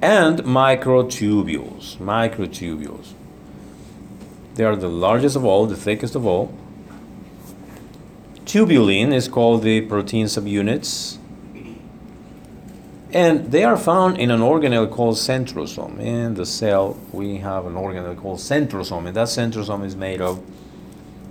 And 0.00 0.40
microtubules, 0.40 1.96
microtubules. 1.96 3.14
They 4.54 4.64
are 4.64 4.76
the 4.76 4.88
largest 4.88 5.34
of 5.34 5.44
all, 5.44 5.66
the 5.66 5.76
thickest 5.76 6.14
of 6.14 6.26
all. 6.26 6.54
Tubulin 8.44 9.12
is 9.12 9.26
called 9.26 9.62
the 9.62 9.80
protein 9.80 10.26
subunits. 10.26 11.18
And 13.14 13.52
they 13.52 13.62
are 13.62 13.76
found 13.76 14.18
in 14.18 14.32
an 14.32 14.40
organelle 14.40 14.90
called 14.90 15.14
centrosome. 15.14 16.00
In 16.00 16.34
the 16.34 16.44
cell, 16.44 16.98
we 17.12 17.36
have 17.36 17.64
an 17.64 17.74
organelle 17.74 18.20
called 18.20 18.40
centrosome, 18.40 19.06
and 19.06 19.16
that 19.16 19.28
centrosome 19.28 19.84
is 19.84 19.94
made 19.94 20.20
of 20.20 20.42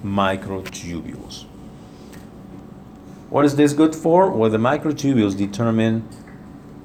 microtubules. 0.02 1.44
What 3.30 3.44
is 3.44 3.58
this 3.58 3.74
good 3.74 3.94
for? 3.94 4.32
Well, 4.32 4.50
the 4.50 4.58
microtubules 4.58 5.38
determine 5.38 6.08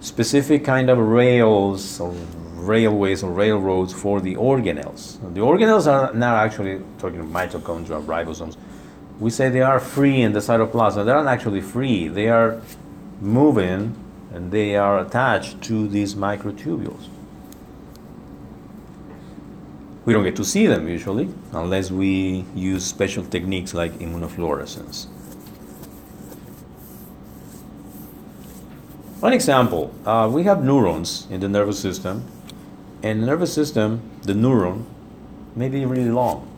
specific 0.00 0.64
kind 0.64 0.90
of 0.90 0.98
rails 0.98 2.00
or 2.00 2.12
railways 2.54 3.22
or 3.22 3.30
railroads 3.30 3.92
for 3.92 4.20
the 4.20 4.34
organelles. 4.34 5.20
The 5.32 5.40
organelles 5.40 5.87
are 5.87 6.12
not 6.12 6.44
actually 6.44 6.82
talking 6.98 7.20
about 7.20 7.50
mitochondria, 7.50 8.04
ribosomes. 8.04 8.56
We 9.20 9.30
say 9.30 9.48
they 9.48 9.61
are 9.61 9.78
free 9.78 10.22
in 10.22 10.32
the 10.32 10.40
cytoplasm. 10.40 11.04
They're 11.04 11.22
not 11.22 11.28
actually 11.28 11.61
free. 11.61 12.08
They 12.08 12.28
are 12.28 12.61
moving 13.20 13.94
and 14.32 14.52
they 14.52 14.76
are 14.76 14.98
attached 14.98 15.62
to 15.62 15.88
these 15.88 16.14
microtubules. 16.14 17.08
We 20.04 20.12
don't 20.12 20.24
get 20.24 20.36
to 20.36 20.44
see 20.44 20.66
them 20.66 20.88
usually 20.88 21.28
unless 21.52 21.90
we 21.90 22.44
use 22.54 22.84
special 22.84 23.24
techniques 23.24 23.74
like 23.74 23.92
immunofluorescence. 23.98 25.06
One 29.20 29.32
example, 29.32 29.92
uh, 30.06 30.30
we 30.32 30.44
have 30.44 30.62
neurons 30.62 31.26
in 31.28 31.40
the 31.40 31.48
nervous 31.48 31.80
system, 31.80 32.24
and 33.02 33.22
the 33.22 33.26
nervous 33.26 33.52
system, 33.52 34.00
the 34.22 34.32
neuron, 34.32 34.84
may 35.56 35.68
be 35.68 35.84
really 35.84 36.10
long, 36.10 36.48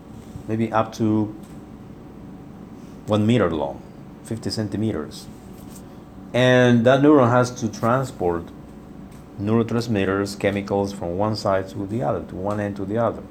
maybe 0.47 0.71
up 0.71 0.93
to 0.97 1.35
one 3.07 3.27
meter 3.27 3.51
long, 3.51 3.83
50 4.25 4.51
centimeters. 4.51 5.27
And 6.33 6.87
that 6.87 7.01
neuron 7.01 7.31
has 7.31 7.51
to 7.61 7.69
transport 7.69 8.45
neurotransmitters, 9.41 10.39
chemicals 10.39 10.93
from 10.93 11.17
one 11.17 11.35
side 11.35 11.69
to 11.71 11.87
the 11.87 12.03
other, 12.03 12.23
to 12.25 12.37
one 12.37 12.61
end 12.61 12.77
to 12.77 12.85
the 12.85 12.99
other. 12.99 13.23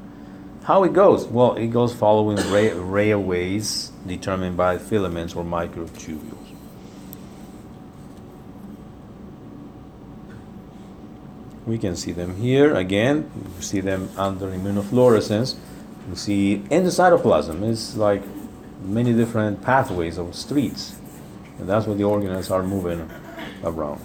How 0.64 0.84
it 0.84 0.94
goes? 0.94 1.26
Well, 1.26 1.56
it 1.56 1.68
goes 1.68 1.94
following 1.94 2.38
ra- 2.52 2.80
railways 2.80 3.92
determined 4.06 4.58
by 4.58 4.78
filaments 4.78 5.36
or 5.36 5.44
microtubules. 5.44 6.36
We 11.66 11.78
can 11.78 11.96
see 11.96 12.12
them 12.12 12.36
here 12.38 12.76
again. 12.76 13.30
We 13.56 13.62
see 13.62 13.80
them 13.80 14.10
under 14.18 14.48
immunofluorescence. 14.48 15.56
We 16.10 16.16
see 16.16 16.54
in 16.70 16.84
the 16.84 16.90
cytoplasm. 16.90 17.62
It's 17.70 17.96
like 17.96 18.24
many 18.84 19.14
different 19.14 19.62
pathways 19.62 20.18
or 20.18 20.34
streets, 20.34 20.99
and 21.60 21.68
that's 21.68 21.86
what 21.86 21.98
the 21.98 22.04
organelles 22.04 22.50
are 22.50 22.64
moving 22.64 23.10
around. 23.64 24.02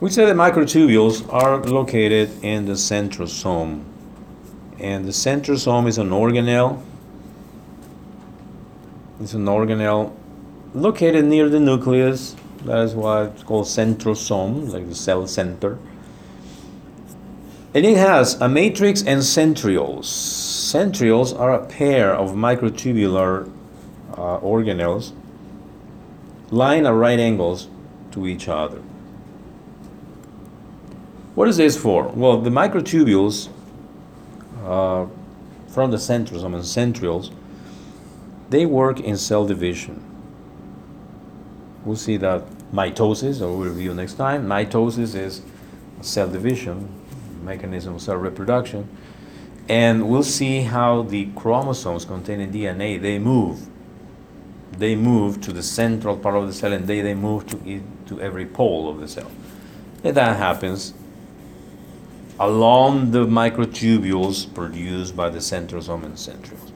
We 0.00 0.10
say 0.10 0.26
that 0.26 0.36
microtubules 0.36 1.32
are 1.32 1.58
located 1.64 2.30
in 2.44 2.66
the 2.66 2.74
centrosome. 2.74 3.82
And 4.78 5.04
the 5.04 5.10
centrosome 5.10 5.88
is 5.88 5.98
an 5.98 6.10
organelle. 6.10 6.80
It's 9.20 9.34
an 9.34 9.46
organelle 9.46 10.14
located 10.72 11.24
near 11.24 11.48
the 11.48 11.58
nucleus. 11.58 12.36
That 12.64 12.78
is 12.78 12.94
why 12.94 13.24
it's 13.24 13.42
called 13.42 13.66
centrosome, 13.66 14.72
like 14.72 14.88
the 14.88 14.94
cell 14.94 15.26
center. 15.26 15.78
And 17.74 17.84
it 17.84 17.96
has 17.96 18.40
a 18.40 18.48
matrix 18.48 19.02
and 19.02 19.20
centrioles. 19.20 20.04
Centrioles 20.04 21.38
are 21.38 21.52
a 21.52 21.66
pair 21.66 22.14
of 22.14 22.32
microtubular 22.32 23.50
uh, 24.12 24.38
organelles 24.40 25.12
lying 26.50 26.86
at 26.86 26.94
right 26.94 27.18
angles 27.18 27.68
to 28.12 28.26
each 28.26 28.48
other. 28.48 28.78
What 31.34 31.46
is 31.46 31.58
this 31.58 31.76
for? 31.76 32.08
Well, 32.08 32.40
the 32.40 32.50
microtubules 32.50 33.48
uh, 34.64 35.06
from 35.68 35.90
the 35.90 35.98
centrosome 35.98 36.54
and 36.54 36.64
centrioles, 36.64 37.30
they 38.50 38.66
work 38.66 38.98
in 38.98 39.16
cell 39.16 39.46
division. 39.46 40.02
We'll 41.84 41.96
see 41.96 42.16
that 42.16 42.44
mitosis, 42.72 43.40
or 43.40 43.56
we'll 43.56 43.68
review 43.68 43.94
next 43.94 44.14
time. 44.14 44.48
Mitosis 44.48 45.14
is 45.14 45.42
cell 46.00 46.28
division, 46.28 46.88
mechanism 47.42 47.94
of 47.96 48.02
cell 48.02 48.16
reproduction. 48.16 48.88
And 49.68 50.08
we'll 50.08 50.22
see 50.22 50.62
how 50.62 51.02
the 51.02 51.26
chromosomes 51.36 52.04
containing 52.04 52.52
DNA, 52.52 53.00
they 53.00 53.18
move. 53.18 53.68
They 54.72 54.96
move 54.96 55.40
to 55.42 55.52
the 55.52 55.62
central 55.62 56.16
part 56.16 56.36
of 56.36 56.46
the 56.46 56.52
cell 56.52 56.72
and 56.72 56.86
they, 56.86 57.00
they 57.00 57.14
move 57.14 57.46
to, 57.48 57.82
to 58.06 58.20
every 58.20 58.46
pole 58.46 58.88
of 58.88 59.00
the 59.00 59.08
cell. 59.08 59.30
And 60.04 60.16
that 60.16 60.36
happens 60.36 60.94
along 62.40 63.10
the 63.10 63.26
microtubules 63.26 64.52
produced 64.54 65.16
by 65.16 65.28
the 65.28 65.38
centrosome 65.38 66.04
and 66.04 66.14
centrioles. 66.14 66.72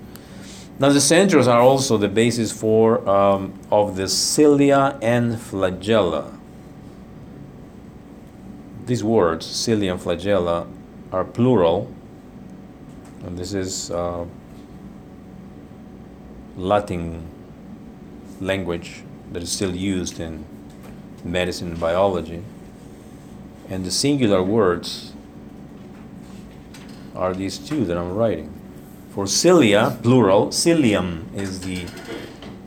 Now 0.78 0.88
the 0.88 0.98
centrioles 0.98 1.46
are 1.46 1.60
also 1.60 1.96
the 1.96 2.08
basis 2.08 2.50
for 2.50 3.08
um, 3.08 3.58
of 3.70 3.96
the 3.96 4.08
cilia 4.08 4.98
and 5.00 5.34
flagella. 5.34 6.36
These 8.92 9.04
words, 9.04 9.46
cilia 9.46 9.92
and 9.92 9.98
flagella, 9.98 10.66
are 11.12 11.24
plural, 11.24 11.90
and 13.24 13.38
this 13.38 13.54
is 13.54 13.90
uh, 13.90 14.26
Latin 16.58 17.26
language 18.38 19.02
that 19.32 19.42
is 19.42 19.50
still 19.50 19.74
used 19.74 20.20
in 20.20 20.44
medicine 21.24 21.68
and 21.70 21.80
biology. 21.80 22.42
And 23.70 23.82
the 23.86 23.90
singular 23.90 24.42
words 24.42 25.14
are 27.14 27.32
these 27.32 27.56
two 27.56 27.86
that 27.86 27.96
I'm 27.96 28.12
writing. 28.12 28.52
For 29.14 29.26
cilia, 29.26 29.96
plural, 30.02 30.48
cilium 30.48 31.34
is 31.34 31.60
the 31.60 31.86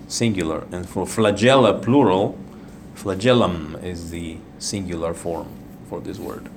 singular. 0.07 0.65
And 0.71 0.89
for 0.89 1.05
flagella, 1.05 1.79
plural, 1.83 2.35
flagellum 2.95 3.77
is 3.83 4.09
the 4.09 4.37
singular 4.57 5.13
form 5.13 5.64
for 5.95 6.01
this 6.01 6.19
word. 6.19 6.49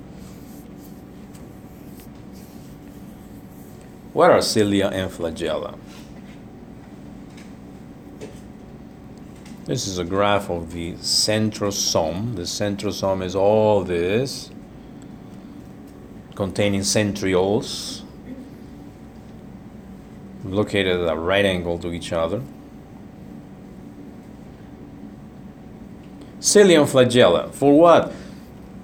What 4.12 4.31
are 4.31 4.42
cilia 4.42 4.88
and 4.88 5.11
flagella? 5.11 5.79
This 9.66 9.87
is 9.87 9.98
a 9.98 10.05
graph 10.05 10.51
of 10.51 10.72
the 10.72 10.94
centrosome. 10.94 12.35
The 12.35 12.42
centrosome 12.42 13.22
is 13.22 13.37
all 13.37 13.85
this, 13.85 14.51
containing 16.35 16.81
centrioles, 16.81 18.03
located 20.44 21.01
at 21.03 21.12
a 21.12 21.16
right 21.16 21.44
angle 21.44 21.79
to 21.79 21.92
each 21.92 22.12
other. 22.12 22.42
Cilia 26.40 26.81
and 26.81 26.90
flagella. 26.90 27.53
For 27.53 27.79
what? 27.79 28.12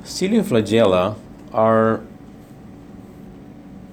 Cilia 0.05 0.43
flagella 0.43 1.17
are 1.51 2.03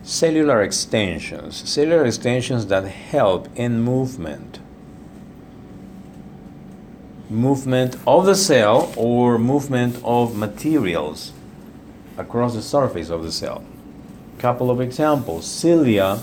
cellular 0.04 0.62
extensions, 0.62 1.70
cellular 1.70 2.06
extensions 2.06 2.66
that 2.68 2.84
help 2.84 3.48
in 3.56 3.80
movement. 3.80 4.60
Movement 7.30 7.96
of 8.06 8.26
the 8.26 8.36
cell 8.36 8.94
or 8.98 9.38
movement 9.38 10.02
of 10.04 10.36
materials 10.36 11.32
across 12.18 12.56
the 12.56 12.62
surface 12.62 13.10
of 13.10 13.24
the 13.24 13.32
cell. 13.32 13.64
Couple 14.38 14.70
of 14.70 14.82
examples. 14.82 15.46
Cilia 15.46 16.20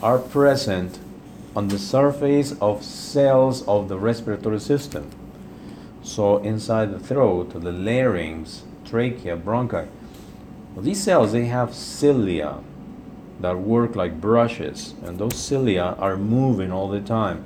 are 0.00 0.18
present 0.20 1.00
on 1.56 1.66
the 1.66 1.78
surface 1.78 2.54
of 2.60 2.84
cells 2.84 3.66
of 3.66 3.88
the 3.88 3.98
respiratory 3.98 4.60
system. 4.60 5.10
So 6.04 6.38
inside 6.38 6.92
the 6.92 7.00
throat, 7.00 7.50
the 7.60 7.72
larynx, 7.72 8.62
trachea, 8.84 9.36
bronchi. 9.36 9.88
Well, 10.74 10.84
these 10.84 11.02
cells 11.02 11.32
they 11.32 11.46
have 11.46 11.74
cilia 11.74 12.58
that 13.40 13.58
work 13.58 13.96
like 13.96 14.20
brushes, 14.20 14.94
and 15.02 15.18
those 15.18 15.36
cilia 15.36 15.96
are 15.98 16.16
moving 16.16 16.72
all 16.72 16.88
the 16.88 17.00
time, 17.00 17.44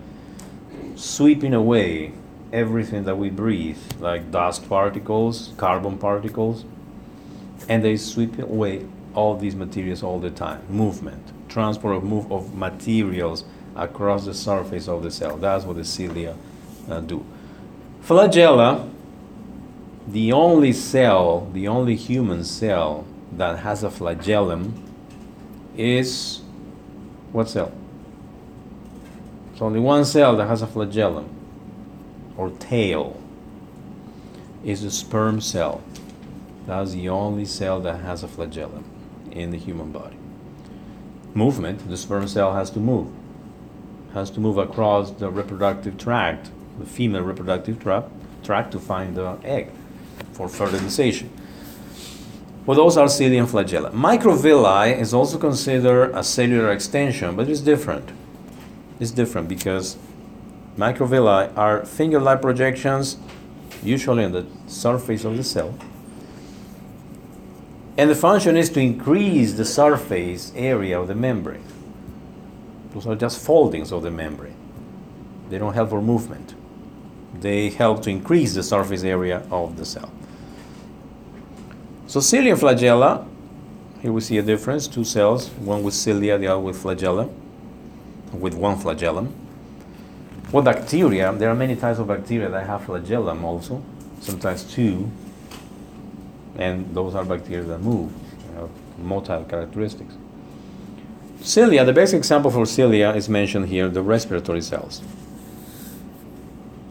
sweeping 0.94 1.54
away 1.54 2.12
everything 2.52 3.04
that 3.04 3.16
we 3.16 3.30
breathe, 3.30 3.78
like 3.98 4.30
dust 4.30 4.68
particles, 4.68 5.52
carbon 5.56 5.98
particles, 5.98 6.64
and 7.68 7.82
they 7.82 7.96
sweep 7.96 8.38
away 8.38 8.86
all 9.14 9.36
these 9.36 9.56
materials 9.56 10.02
all 10.02 10.20
the 10.20 10.30
time. 10.30 10.62
Movement, 10.68 11.32
transport 11.48 11.96
of 11.96 12.04
move 12.04 12.30
of 12.30 12.54
materials 12.54 13.44
across 13.74 14.24
the 14.24 14.34
surface 14.34 14.88
of 14.88 15.02
the 15.02 15.10
cell. 15.10 15.36
That's 15.36 15.64
what 15.64 15.76
the 15.76 15.84
cilia 15.84 16.36
uh, 16.88 17.00
do. 17.00 17.24
Flagella, 18.02 18.88
the 20.06 20.32
only 20.32 20.72
cell, 20.72 21.50
the 21.52 21.66
only 21.66 21.96
human 21.96 22.44
cell 22.44 23.04
that 23.32 23.58
has 23.58 23.82
a 23.82 23.90
flagellum 23.90 24.82
is 25.76 26.42
what 27.32 27.48
cell? 27.48 27.72
It's 29.52 29.60
only 29.60 29.80
one 29.80 30.04
cell 30.04 30.36
that 30.36 30.46
has 30.46 30.62
a 30.62 30.66
flagellum 30.66 31.28
or 32.36 32.50
tail. 32.50 33.20
Is 34.64 34.82
the 34.82 34.90
sperm 34.90 35.40
cell. 35.40 35.82
That's 36.66 36.92
the 36.92 37.08
only 37.08 37.44
cell 37.44 37.80
that 37.80 38.00
has 38.00 38.24
a 38.24 38.28
flagellum 38.28 38.84
in 39.30 39.50
the 39.50 39.58
human 39.58 39.92
body. 39.92 40.16
Movement, 41.34 41.88
the 41.88 41.96
sperm 41.96 42.26
cell 42.26 42.52
has 42.52 42.70
to 42.70 42.80
move. 42.80 43.12
Has 44.12 44.30
to 44.30 44.40
move 44.40 44.58
across 44.58 45.10
the 45.12 45.30
reproductive 45.30 45.98
tract, 45.98 46.50
the 46.80 46.86
female 46.86 47.22
reproductive 47.22 47.80
tract, 47.80 48.10
tract 48.42 48.72
to 48.72 48.80
find 48.80 49.14
the 49.14 49.38
egg 49.44 49.70
for 50.32 50.48
fertilization. 50.48 51.30
Well, 52.66 52.76
those 52.76 52.96
are 52.96 53.08
cilia 53.08 53.40
and 53.40 53.48
flagella. 53.48 53.92
Microvilli 53.92 54.98
is 54.98 55.14
also 55.14 55.38
considered 55.38 56.10
a 56.14 56.24
cellular 56.24 56.72
extension, 56.72 57.36
but 57.36 57.48
it's 57.48 57.60
different. 57.60 58.10
It's 58.98 59.12
different 59.12 59.48
because 59.48 59.96
microvilli 60.76 61.56
are 61.56 61.86
finger-like 61.86 62.42
projections, 62.42 63.18
usually 63.82 64.24
on 64.24 64.32
the 64.32 64.46
surface 64.66 65.24
of 65.24 65.36
the 65.36 65.44
cell. 65.44 65.78
And 67.96 68.10
the 68.10 68.14
function 68.14 68.56
is 68.56 68.68
to 68.70 68.80
increase 68.80 69.54
the 69.54 69.64
surface 69.64 70.52
area 70.54 71.00
of 71.00 71.08
the 71.08 71.14
membrane. 71.14 71.64
Those 72.92 73.06
are 73.06 73.14
just 73.14 73.38
foldings 73.38 73.92
of 73.92 74.02
the 74.02 74.10
membrane. 74.10 74.56
They 75.50 75.58
don't 75.58 75.74
help 75.74 75.90
for 75.90 76.02
movement. 76.02 76.54
They 77.40 77.70
help 77.70 78.02
to 78.02 78.10
increase 78.10 78.54
the 78.54 78.62
surface 78.62 79.02
area 79.04 79.42
of 79.50 79.76
the 79.76 79.84
cell. 79.84 80.10
So 82.06 82.20
cilia 82.20 82.54
flagella, 82.56 83.26
here 84.00 84.12
we 84.12 84.20
see 84.20 84.38
a 84.38 84.42
difference, 84.42 84.86
two 84.86 85.04
cells, 85.04 85.50
one 85.50 85.82
with 85.82 85.94
cilia, 85.94 86.38
the 86.38 86.46
other 86.46 86.60
with 86.60 86.82
flagella, 86.82 87.30
with 88.32 88.54
one 88.54 88.78
flagellum. 88.78 89.34
What 90.50 90.64
bacteria, 90.64 91.32
there 91.32 91.50
are 91.50 91.54
many 91.54 91.74
types 91.74 91.98
of 91.98 92.06
bacteria 92.06 92.48
that 92.48 92.66
have 92.66 92.84
flagellum 92.84 93.44
also, 93.44 93.82
sometimes 94.20 94.62
two, 94.62 95.10
and 96.56 96.94
those 96.94 97.14
are 97.14 97.24
bacteria 97.24 97.64
that 97.64 97.80
move, 97.80 98.12
know, 98.54 98.70
motile 99.00 99.48
characteristics. 99.48 100.14
Cilia, 101.42 101.84
the 101.84 101.92
best 101.92 102.14
example 102.14 102.50
for 102.50 102.66
cilia 102.66 103.14
is 103.14 103.28
mentioned 103.28 103.68
here, 103.68 103.88
the 103.88 104.02
respiratory 104.02 104.62
cells. 104.62 105.02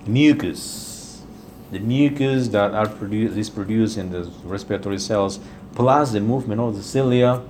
Mucus, 0.08 1.24
the 1.72 1.80
mucus 1.80 2.50
that 2.50 2.76
are 2.76 2.88
produced 2.88 3.36
is 3.38 3.50
produced 3.50 3.98
in 3.98 4.12
the 4.12 4.32
respiratory 4.44 5.00
cells 5.00 5.39
plus 5.74 6.12
the 6.12 6.22
movement 6.22 6.62
of 6.62 6.76
the 6.76 6.84
cilia. 6.84 7.41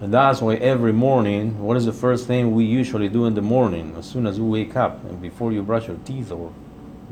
And 0.00 0.14
that's 0.14 0.40
why 0.40 0.54
every 0.54 0.92
morning 0.92 1.58
what 1.58 1.76
is 1.76 1.86
the 1.86 1.92
first 1.92 2.28
thing 2.28 2.54
we 2.54 2.64
usually 2.64 3.08
do 3.08 3.26
in 3.26 3.34
the 3.34 3.42
morning? 3.42 3.96
As 3.96 4.06
soon 4.06 4.28
as 4.28 4.38
you 4.38 4.44
wake 4.44 4.76
up 4.76 5.02
and 5.04 5.20
before 5.20 5.50
you 5.52 5.62
brush 5.64 5.88
your 5.88 5.96
teeth 6.04 6.30
or 6.30 6.52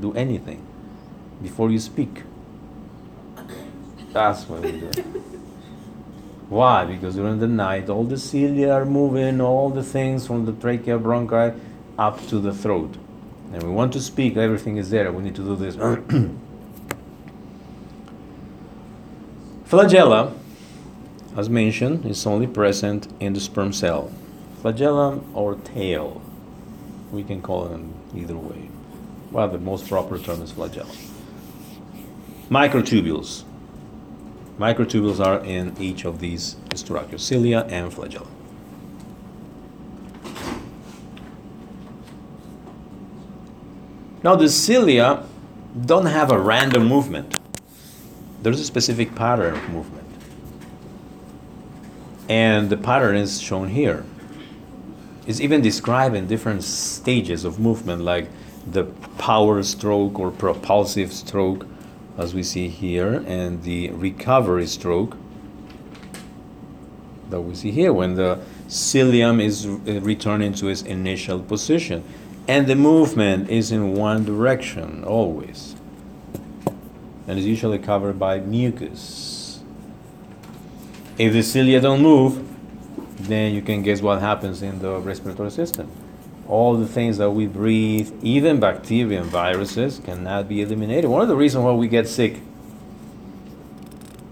do 0.01 0.15
anything 0.15 0.65
before 1.43 1.73
you 1.73 1.81
speak. 1.81 2.23
That's 4.13 4.49
what 4.49 4.63
we 4.63 4.71
do. 4.71 4.87
Why? 6.49 6.85
Because 6.85 7.17
during 7.17 7.41
the 7.41 7.49
night 7.49 7.89
all 7.89 8.05
the 8.05 8.19
cilia 8.19 8.71
are 8.71 8.85
moving 8.85 9.41
all 9.41 9.69
the 9.69 9.83
things 9.83 10.29
from 10.29 10.47
the 10.47 10.53
trachea 10.53 10.97
bronchi 10.97 11.59
up 11.99 12.25
to 12.29 12.39
the 12.39 12.55
throat 12.55 12.97
and 13.53 13.63
we 13.63 13.71
want 13.71 13.93
to 13.95 14.01
speak, 14.01 14.37
everything 14.37 14.77
is 14.77 14.91
there. 14.91 15.11
We 15.13 15.23
need 15.23 15.35
to 15.37 15.45
do 15.45 15.57
this. 15.57 15.77
Flagella, 19.69 20.33
as 21.37 21.49
mentioned, 21.51 22.07
is 22.07 22.27
only 22.27 22.47
present 22.47 23.07
in 23.21 23.33
the 23.33 23.41
sperm 23.41 23.73
cell. 23.73 24.11
Flagellum 24.63 25.31
or 25.35 25.55
tail, 25.57 26.21
we 27.13 27.23
can 27.23 27.43
call 27.43 27.67
them 27.67 27.95
either 28.15 28.37
way. 28.37 28.71
Well, 29.31 29.49
the 29.49 29.59
most 29.59 29.89
proper 29.89 30.19
term 30.19 30.43
is 30.43 30.53
flagellum. 30.53 30.97
Microtubules. 32.51 33.45
Microtubules 34.59 35.25
are 35.25 35.45
in 35.45 35.77
each 35.79 36.05
of 36.05 36.19
these 36.19 36.57
structures, 36.75 37.23
cilia 37.23 37.67
and 37.69 37.93
flagellum. 37.93 38.38
Now 44.23 44.35
the 44.35 44.49
cilia 44.49 45.25
don't 45.87 46.07
have 46.07 46.33
a 46.33 46.39
random 46.39 46.87
movement. 46.87 47.39
There's 48.43 48.61
a 48.61 48.65
specific 48.65 49.15
pattern 49.15 49.55
of 49.55 49.69
movement. 49.71 50.07
And 52.29 52.69
the 52.69 52.77
pattern 52.77 53.17
is 53.17 53.41
shown 53.41 53.69
here. 53.69 54.05
It's 55.27 55.41
even 55.41 55.61
described 55.61 56.15
in 56.15 56.27
different 56.27 56.65
stages 56.65 57.45
of 57.45 57.61
movement, 57.61 58.03
like 58.03 58.29
the 58.71 58.85
power 59.19 59.63
stroke 59.63 60.19
or 60.19 60.31
propulsive 60.31 61.13
stroke, 61.13 61.67
as 62.17 62.35
we 62.35 62.43
see 62.43 62.69
here, 62.69 63.23
and 63.27 63.63
the 63.63 63.91
recovery 63.91 64.67
stroke 64.67 65.17
that 67.31 67.41
we 67.41 67.55
see 67.55 67.71
here 67.71 67.93
when 67.93 68.15
the 68.15 68.41
cilium 68.69 69.43
is 69.43 69.67
uh, 69.67 70.01
returning 70.01 70.53
to 70.55 70.69
its 70.69 70.83
initial 70.83 71.39
position 71.41 72.03
and 72.49 72.67
the 72.67 72.75
movement 72.75 73.51
is 73.51 73.71
in 73.71 73.95
one 73.95 74.25
direction 74.25 75.05
always. 75.05 75.77
And 77.27 77.39
is 77.39 77.45
usually 77.45 77.79
covered 77.79 78.19
by 78.19 78.41
mucus. 78.41 79.61
If 81.19 81.35
the 81.35 81.43
cilia 81.43 81.81
don't 81.81 82.03
move 82.03 82.49
then 83.19 83.53
you 83.53 83.61
can 83.61 83.83
guess 83.83 84.01
what 84.01 84.21
happens 84.21 84.63
in 84.63 84.79
the 84.79 84.99
respiratory 85.01 85.51
system. 85.51 85.91
All 86.47 86.77
the 86.77 86.87
things 86.87 87.19
that 87.19 87.31
we 87.31 87.47
breathe 87.47 88.13
even 88.23 88.59
bacteria 88.59 89.21
and 89.21 89.29
viruses 89.29 90.01
cannot 90.03 90.49
be 90.49 90.63
eliminated. 90.63 91.11
One 91.11 91.21
of 91.21 91.29
the 91.29 91.37
reasons 91.37 91.65
why 91.65 91.73
we 91.73 91.89
get 91.89 92.09
sick 92.09 92.39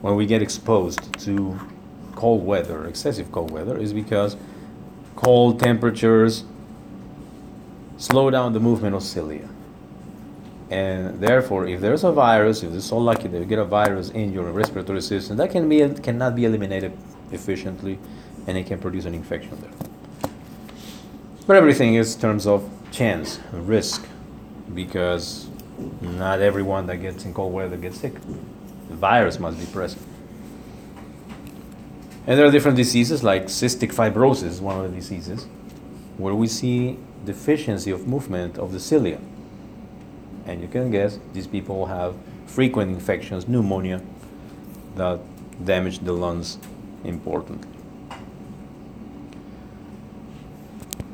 when 0.01 0.15
we 0.15 0.25
get 0.25 0.41
exposed 0.41 1.19
to 1.21 1.59
cold 2.15 2.47
weather 2.47 2.87
excessive 2.87 3.31
cold 3.31 3.51
weather 3.51 3.77
is 3.77 3.93
because 3.93 4.37
cold 5.17 5.61
temperatures 5.61 6.45
slow 7.99 8.31
down 8.31 8.53
the 8.53 8.61
movement 8.61 8.95
of 8.95 9.03
cilia. 9.03 9.49
And 10.71 11.21
therefore, 11.21 11.67
if 11.69 11.81
there's 11.81 12.03
a 12.03 12.13
virus, 12.13 12.63
if 12.63 12.73
you're 12.73 12.81
so 12.81 12.99
lucky 12.99 13.29
that 13.29 13.39
you 13.39 13.45
get 13.45 13.59
a 13.59 13.65
virus 13.65 14.11
in 14.11 14.33
your 14.33 14.51
respiratory 14.51 15.01
system, 15.01 15.37
that 15.37 15.51
can 15.51 15.69
be 15.69 15.89
cannot 16.01 16.35
be 16.35 16.45
eliminated 16.45 16.93
efficiently, 17.31 17.99
and 18.47 18.59
it 18.59 18.67
can 18.67 18.79
produce 18.81 19.05
an 19.05 19.15
infection 19.15 19.61
there. 19.61 19.71
But 21.47 21.57
everything 21.57 21.95
is 21.95 22.17
terms 22.17 22.47
of 22.47 22.69
chance, 22.91 23.39
risk, 23.53 24.05
because 24.75 25.49
not 26.01 26.41
everyone 26.41 26.87
that 26.87 26.97
gets 26.97 27.25
in 27.25 27.33
cold 27.33 27.53
weather 27.53 27.77
gets 27.77 28.01
sick. 28.01 28.15
The 28.89 28.97
virus 28.97 29.39
must 29.39 29.59
be 29.61 29.67
present. 29.67 30.03
And 32.27 32.37
there 32.37 32.47
are 32.47 32.51
different 32.51 32.77
diseases 32.77 33.23
like 33.23 33.45
cystic 33.45 33.95
fibrosis, 33.95 34.61
one 34.61 34.85
of 34.85 34.91
the 34.91 34.97
diseases, 34.97 35.47
where 36.17 36.35
we 36.35 36.49
see 36.49 36.99
deficiency 37.27 37.91
of 37.91 38.07
movement 38.07 38.57
of 38.57 38.73
the 38.73 38.81
cilia. 38.81 39.21
And 40.47 40.63
you 40.63 40.69
can 40.69 40.91
guess 40.91 41.19
these 41.33 41.47
people 41.47 41.87
have 41.87 42.15
frequent 42.47 42.93
infections, 42.93 43.49
pneumonia, 43.49 44.01
that 44.95 45.21
damage 45.65 45.99
the 45.99 46.13
lungs 46.13 46.59
importantly. 47.05 47.69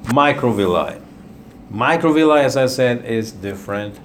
Microvilli. 0.04 1.00
Microvilli, 1.72 2.42
as 2.42 2.56
I 2.56 2.66
said, 2.66 3.04
is 3.06 3.32
different. 3.32 3.98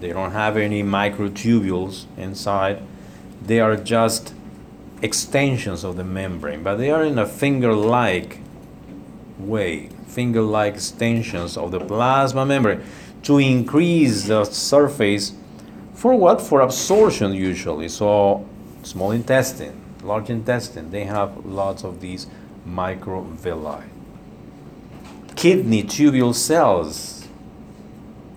They 0.00 0.12
don't 0.12 0.30
have 0.30 0.56
any 0.56 0.82
microtubules 0.82 2.04
inside. 2.16 2.80
They 3.44 3.58
are 3.58 3.76
just 3.76 4.32
extensions 5.02 5.82
of 5.82 5.96
the 5.96 6.04
membrane, 6.04 6.62
but 6.62 6.76
they 6.76 6.90
are 6.90 7.02
in 7.02 7.18
a 7.18 7.26
finger-like 7.26 8.38
way, 9.38 9.88
finger-like 10.10 10.74
extensions 10.74 11.56
of 11.56 11.70
the 11.70 11.80
plasma 11.80 12.44
membrane 12.44 12.82
to 13.22 13.38
increase 13.38 14.26
the 14.26 14.44
surface 14.44 15.34
for 15.94 16.14
what? 16.14 16.40
For 16.40 16.62
absorption 16.62 17.34
usually. 17.34 17.88
So 17.88 18.46
small 18.82 19.10
intestine, 19.10 19.78
large 20.02 20.30
intestine, 20.30 20.90
they 20.90 21.04
have 21.04 21.44
lots 21.44 21.84
of 21.84 22.00
these 22.00 22.26
microvilli. 22.66 23.84
Kidney 25.36 25.82
tubule 25.82 26.34
cells. 26.34 27.28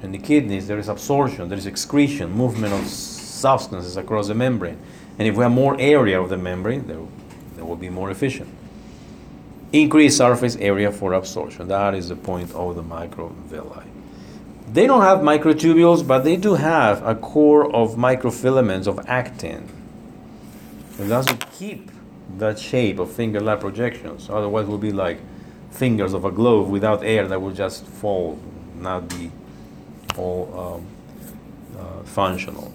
In 0.01 0.11
the 0.11 0.17
kidneys, 0.17 0.67
there 0.67 0.78
is 0.78 0.89
absorption, 0.89 1.47
there 1.47 1.57
is 1.57 1.65
excretion, 1.65 2.30
movement 2.32 2.74
of 2.74 2.86
substances 2.88 3.95
across 3.95 4.28
the 4.28 4.34
membrane. 4.34 4.78
And 5.17 5.26
if 5.26 5.38
we 5.38 5.43
have 5.43 5.51
more 5.53 5.80
area 5.80 6.21
of 6.21 6.28
the 6.28 6.38
membrane, 6.38 6.86
there 6.88 7.65
will 7.65 7.78
be 7.78 7.89
more 7.89 8.11
efficient. 8.11 8.49
Increase 9.74 10.15
surface 10.17 10.55
area 10.57 10.91
for 10.91 11.13
absorption. 11.13 11.67
That 11.67 11.95
is 11.95 12.09
the 12.09 12.15
point 12.15 12.53
of 12.53 12.76
the 12.76 12.84
microvilli. 12.84 13.84
They 14.71 14.86
don't 14.86 15.01
have 15.01 15.19
microtubules, 15.19 16.07
but 16.07 16.24
they 16.24 16.36
do 16.36 16.53
have 16.53 17.03
a 17.05 17.15
core 17.15 17.76
of 17.76 17.95
microfilaments 17.95 18.86
of 18.86 18.99
actin. 19.07 19.67
It 20.99 21.07
doesn't 21.07 21.49
keep 21.51 21.89
that 22.38 22.59
shape 22.59 22.99
of 22.99 23.11
finger-like 23.11 23.59
projections. 23.59 24.30
Otherwise, 24.30 24.67
it 24.67 24.69
would 24.69 24.82
be 24.82 24.91
like 24.91 25.19
fingers 25.71 26.13
of 26.13 26.24
a 26.24 26.32
glove 26.32 26.69
without 26.69 27.03
air 27.03 27.28
that 27.28 27.41
would 27.41 27.55
just 27.55 27.86
fall, 27.86 28.39
not 28.80 29.09
be 29.09 29.32
all 30.17 30.78
um, 30.78 31.80
uh, 31.80 32.03
functional. 32.03 32.71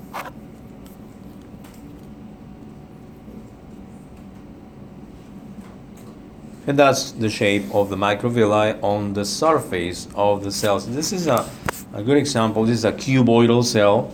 And 6.68 6.78
that's 6.78 7.12
the 7.12 7.30
shape 7.30 7.74
of 7.74 7.88
the 7.88 7.96
microvilli 7.96 8.78
on 8.82 9.14
the 9.14 9.24
surface 9.24 10.06
of 10.14 10.44
the 10.44 10.52
cells. 10.52 10.86
This 10.86 11.14
is 11.14 11.26
a, 11.26 11.48
a 11.94 12.02
good 12.02 12.18
example. 12.18 12.66
This 12.66 12.76
is 12.76 12.84
a 12.84 12.92
cuboidal 12.92 13.64
cell, 13.64 14.12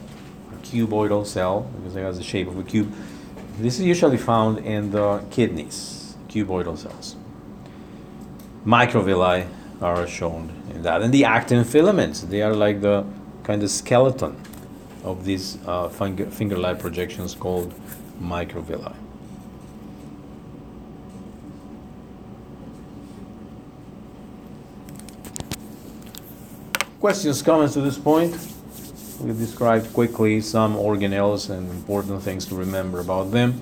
a 0.53 0.57
cuboidal 0.65 1.27
cell, 1.27 1.69
because 1.75 1.97
it 1.97 2.03
has 2.03 2.17
the 2.17 2.23
shape 2.23 2.47
of 2.47 2.57
a 2.57 2.63
cube. 2.63 2.95
This 3.59 3.81
is 3.81 3.85
usually 3.85 4.19
found 4.19 4.59
in 4.59 4.93
the 4.93 5.25
kidneys, 5.33 6.15
cuboidal 6.29 6.79
cells. 6.79 7.17
Microvilli 8.65 9.49
are 9.83 10.07
shown 10.07 10.53
in 10.71 10.83
that. 10.83 11.03
And 11.03 11.13
the 11.13 11.25
actin 11.25 11.65
filaments, 11.65 12.21
they 12.21 12.41
are 12.41 12.55
like 12.55 12.81
the 12.81 13.05
kind 13.43 13.65
of 13.65 13.71
skeleton 13.71 14.41
of 15.03 15.25
these 15.25 15.59
uh, 15.67 15.89
finger-like 15.89 16.79
projections 16.79 17.35
called 17.35 17.75
microvilli. 18.23 18.95
Questions, 27.05 27.43
comments 27.43 27.75
to 27.75 27.83
this 27.83 27.99
point? 27.99 28.33
We've 29.21 29.39
described 29.39 29.93
quickly 29.93 30.41
some 30.41 30.75
organelles 30.75 31.51
and 31.51 31.71
important 31.71 32.23
things 32.23 32.47
to 32.47 32.55
remember 32.55 32.99
about 32.99 33.31
them. 33.31 33.61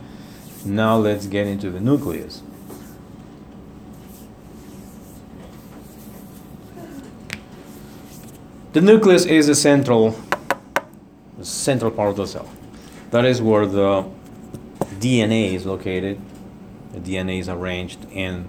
Now 0.64 0.96
let's 0.96 1.26
get 1.26 1.48
into 1.48 1.68
the 1.68 1.80
nucleus. 1.80 2.40
The 8.74 8.80
nucleus 8.80 9.26
is 9.26 9.48
the 9.48 9.56
central, 9.56 10.16
the 11.36 11.44
central 11.44 11.90
part 11.90 12.10
of 12.10 12.16
the 12.18 12.26
cell. 12.28 12.48
That 13.10 13.24
is 13.24 13.42
where 13.42 13.66
the 13.66 14.08
DNA 15.00 15.54
is 15.54 15.66
located. 15.66 16.20
The 16.92 17.00
DNA 17.00 17.40
is 17.40 17.48
arranged 17.48 18.06
in 18.12 18.48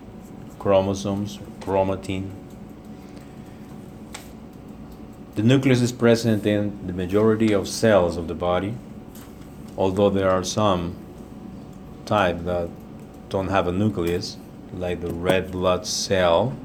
chromosomes, 0.59 1.39
chromatin, 1.61 2.42
the 5.35 5.41
nucleus 5.41 5.81
is 5.81 5.91
present 5.91 6.45
in 6.45 6.85
the 6.85 6.93
majority 6.93 7.53
of 7.53 7.67
cells 7.67 8.17
of 8.17 8.27
the 8.27 8.35
body, 8.35 8.75
although 9.75 10.09
there 10.09 10.29
are 10.29 10.43
some 10.43 10.95
type 12.05 12.43
that 12.43 12.69
don't 13.29 13.47
have 13.47 13.67
a 13.67 13.71
nucleus, 13.71 14.37
like 14.73 15.01
the 15.01 15.11
red 15.11 15.51
blood 15.51 15.87
cell. 15.87 16.55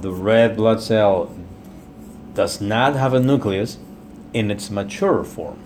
The 0.00 0.10
red 0.10 0.56
blood 0.56 0.80
cell 0.80 1.36
does 2.32 2.62
not 2.62 2.96
have 2.96 3.12
a 3.12 3.20
nucleus 3.20 3.76
in 4.32 4.50
its 4.50 4.70
mature 4.70 5.22
form, 5.22 5.58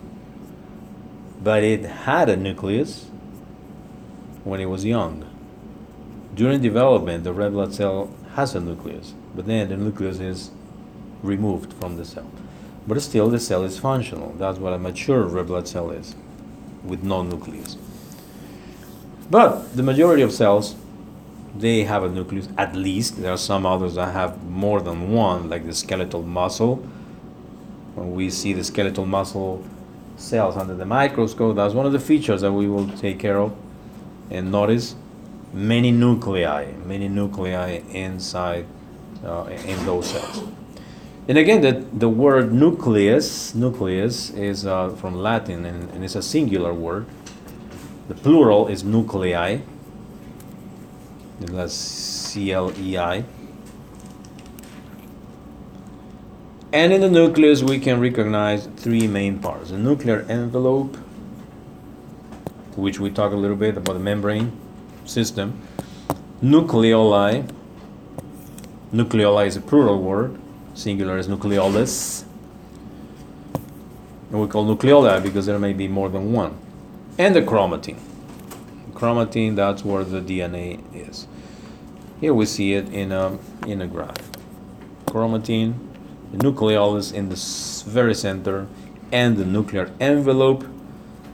but 1.42 1.62
it 1.62 1.84
had 1.84 2.28
a 2.28 2.36
nucleus 2.36 3.06
when 4.42 4.60
it 4.60 4.66
was 4.66 4.84
young. 4.84 5.24
During 6.34 6.60
development, 6.60 7.22
the 7.22 7.32
red 7.32 7.52
blood 7.52 7.72
cell 7.72 8.10
has 8.34 8.56
a 8.56 8.60
nucleus, 8.60 9.14
but 9.34 9.46
then 9.46 9.68
the 9.68 9.76
nucleus 9.76 10.18
is 10.18 10.50
removed 11.26 11.72
from 11.74 11.96
the 11.96 12.04
cell. 12.04 12.30
But 12.86 13.00
still, 13.02 13.28
the 13.28 13.40
cell 13.40 13.64
is 13.64 13.78
functional. 13.78 14.32
That's 14.38 14.58
what 14.58 14.72
a 14.72 14.78
mature 14.78 15.22
red 15.24 15.48
blood 15.48 15.66
cell 15.66 15.90
is, 15.90 16.14
with 16.84 17.02
no 17.02 17.22
nucleus. 17.22 17.76
But 19.28 19.76
the 19.76 19.82
majority 19.82 20.22
of 20.22 20.32
cells, 20.32 20.76
they 21.56 21.82
have 21.82 22.04
a 22.04 22.08
nucleus 22.08 22.48
at 22.56 22.76
least. 22.76 23.20
There 23.20 23.32
are 23.32 23.38
some 23.38 23.66
others 23.66 23.96
that 23.96 24.12
have 24.12 24.42
more 24.44 24.80
than 24.80 25.12
one, 25.12 25.50
like 25.50 25.66
the 25.66 25.74
skeletal 25.74 26.22
muscle. 26.22 26.76
When 27.96 28.14
we 28.14 28.30
see 28.30 28.52
the 28.52 28.62
skeletal 28.62 29.06
muscle 29.06 29.64
cells 30.16 30.56
under 30.56 30.74
the 30.74 30.86
microscope, 30.86 31.56
that's 31.56 31.74
one 31.74 31.86
of 31.86 31.92
the 31.92 31.98
features 31.98 32.42
that 32.42 32.52
we 32.52 32.68
will 32.68 32.88
take 32.88 33.18
care 33.18 33.38
of. 33.38 33.56
And 34.30 34.52
notice 34.52 34.94
many 35.52 35.90
nuclei, 35.90 36.72
many 36.84 37.08
nuclei 37.08 37.82
inside 37.90 38.66
uh, 39.24 39.44
in 39.44 39.84
those 39.86 40.10
cells. 40.10 40.44
And 41.28 41.38
again, 41.38 41.60
the, 41.60 41.84
the 41.92 42.08
word 42.08 42.52
nucleus, 42.52 43.52
nucleus 43.52 44.30
is 44.30 44.64
uh, 44.64 44.90
from 44.90 45.16
Latin 45.16 45.64
and, 45.66 45.90
and 45.90 46.04
it's 46.04 46.14
a 46.14 46.22
singular 46.22 46.72
word. 46.72 47.06
The 48.06 48.14
plural 48.14 48.68
is 48.68 48.84
nuclei. 48.84 49.58
That's 51.40 51.74
C 51.74 52.52
L 52.52 52.72
E 52.78 52.96
I. 52.96 53.24
And 56.72 56.92
in 56.92 57.00
the 57.00 57.10
nucleus, 57.10 57.62
we 57.62 57.80
can 57.80 58.00
recognize 58.00 58.66
three 58.76 59.08
main 59.08 59.40
parts 59.40 59.70
the 59.70 59.78
nuclear 59.78 60.24
envelope, 60.28 60.96
which 62.76 63.00
we 63.00 63.10
talk 63.10 63.32
a 63.32 63.36
little 63.36 63.56
bit 63.56 63.76
about 63.76 63.94
the 63.94 63.98
membrane 63.98 64.52
system, 65.04 65.60
nucleoli. 66.40 67.50
Nucleoli 68.92 69.46
is 69.48 69.56
a 69.56 69.60
plural 69.60 70.00
word 70.00 70.38
singular 70.76 71.18
is 71.18 71.26
nucleolus. 71.26 72.24
And 74.30 74.40
we 74.40 74.46
call 74.46 74.66
nucleoli 74.66 75.22
because 75.22 75.46
there 75.46 75.58
may 75.58 75.72
be 75.72 75.88
more 75.88 76.08
than 76.08 76.32
one. 76.32 76.56
And 77.18 77.34
the 77.34 77.42
chromatin. 77.42 77.98
Chromatin, 78.92 79.56
that's 79.56 79.84
where 79.84 80.04
the 80.04 80.20
DNA 80.20 80.80
is. 80.94 81.26
Here 82.20 82.34
we 82.34 82.46
see 82.46 82.74
it 82.74 82.88
in 82.92 83.12
a, 83.12 83.38
in 83.66 83.80
a 83.82 83.86
graph. 83.86 84.30
Chromatin, 85.06 85.74
the 86.32 86.38
nucleolus 86.38 87.12
in 87.12 87.28
the 87.28 87.90
very 87.90 88.14
center, 88.14 88.66
and 89.12 89.36
the 89.36 89.44
nuclear 89.44 89.90
envelope 90.00 90.66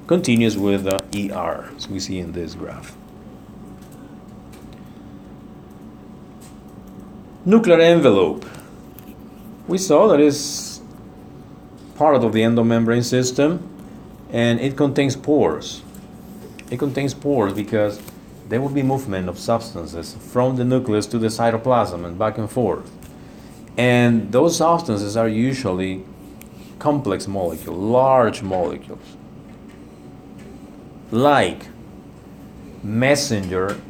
continues 0.07 0.57
with 0.57 0.85
the 0.85 1.33
ER, 1.33 1.71
as 1.77 1.89
we 1.89 1.99
see 1.99 2.19
in 2.19 2.33
this 2.33 2.55
graph. 2.55 2.97
Nuclear 7.45 7.81
envelope 7.81 8.45
We 9.69 9.79
saw 9.79 10.09
that 10.09 10.19
it's 10.19 10.81
part 11.95 12.17
of 12.17 12.33
the 12.33 12.41
endomembrane 12.41 13.05
system 13.05 13.69
and 14.31 14.61
it 14.61 14.77
contains 14.77 15.15
pores. 15.15 15.83
It 16.71 16.79
contains 16.79 17.15
pores 17.15 17.53
because 17.53 18.01
there 18.49 18.61
will 18.61 18.71
be 18.71 18.83
movement 18.83 19.29
of 19.29 19.39
substances 19.39 20.15
from 20.15 20.57
the 20.57 20.65
nucleus 20.65 21.07
to 21.07 21.19
the 21.19 21.29
cytoplasm 21.29 22.05
and 22.05 22.19
back 22.19 22.39
and 22.39 22.51
forth. 22.51 22.91
And 23.77 24.33
those 24.33 24.57
substances 24.57 25.17
are 25.17 25.29
usually 25.29 26.05
complex 26.79 27.29
molecules, 27.29 27.79
large 27.79 28.43
molecules, 28.43 29.17
like 31.13 31.69
messenger 32.83 33.81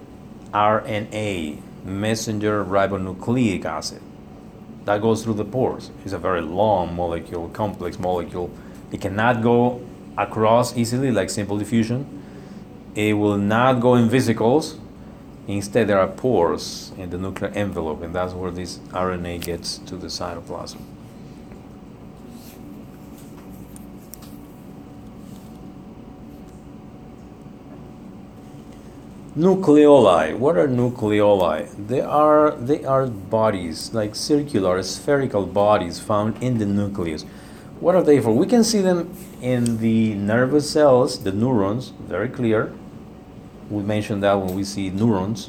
RNA, 0.52 1.62
messenger 1.84 2.62
ribonucleic 2.62 3.64
acid. 3.64 4.02
That 4.84 5.00
goes 5.00 5.22
through 5.22 5.34
the 5.34 5.44
pores. 5.44 5.90
It's 6.04 6.12
a 6.12 6.18
very 6.18 6.40
long 6.40 6.94
molecule, 6.96 7.48
complex 7.50 7.98
molecule. 7.98 8.50
It 8.90 9.00
cannot 9.00 9.42
go 9.42 9.80
across 10.18 10.76
easily 10.76 11.10
like 11.10 11.30
simple 11.30 11.56
diffusion. 11.56 12.22
It 12.94 13.14
will 13.14 13.38
not 13.38 13.80
go 13.80 13.94
in 13.94 14.08
vesicles. 14.08 14.78
Instead, 15.48 15.88
there 15.88 15.98
are 15.98 16.08
pores 16.08 16.92
in 16.98 17.10
the 17.10 17.18
nuclear 17.18 17.50
envelope, 17.54 18.02
and 18.02 18.14
that's 18.14 18.32
where 18.32 18.50
this 18.50 18.78
RNA 18.90 19.44
gets 19.44 19.78
to 19.78 19.96
the 19.96 20.06
cytoplasm. 20.06 20.80
Nucleoli. 29.36 30.36
What 30.36 30.58
are 30.58 30.68
nucleoli? 30.68 31.66
They 31.88 32.02
are 32.02 32.50
they 32.50 32.84
are 32.84 33.06
bodies 33.06 33.94
like 33.94 34.14
circular 34.14 34.82
spherical 34.82 35.46
bodies 35.46 35.98
found 35.98 36.42
in 36.42 36.58
the 36.58 36.66
nucleus. 36.66 37.22
What 37.80 37.94
are 37.94 38.02
they 38.02 38.20
for? 38.20 38.32
We 38.36 38.46
can 38.46 38.62
see 38.62 38.82
them 38.82 39.16
in 39.40 39.78
the 39.78 40.12
nervous 40.16 40.70
cells, 40.70 41.24
the 41.24 41.32
neurons, 41.32 41.94
very 42.00 42.28
clear. 42.28 42.74
We 43.70 43.82
mentioned 43.82 44.22
that 44.22 44.34
when 44.34 44.54
we 44.54 44.64
see 44.64 44.90
neurons, 44.90 45.48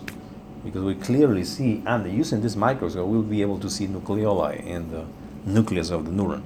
because 0.64 0.82
we 0.82 0.96
clearly 0.96 1.44
see, 1.44 1.84
and 1.86 2.10
using 2.10 2.40
this 2.40 2.56
microscope, 2.56 3.06
we'll 3.10 3.22
be 3.22 3.42
able 3.42 3.60
to 3.60 3.70
see 3.70 3.88
nucleoli 3.88 4.66
in 4.66 4.92
the 4.92 5.06
nucleus 5.46 5.90
of 5.90 6.06
the 6.06 6.12
neuron. 6.12 6.42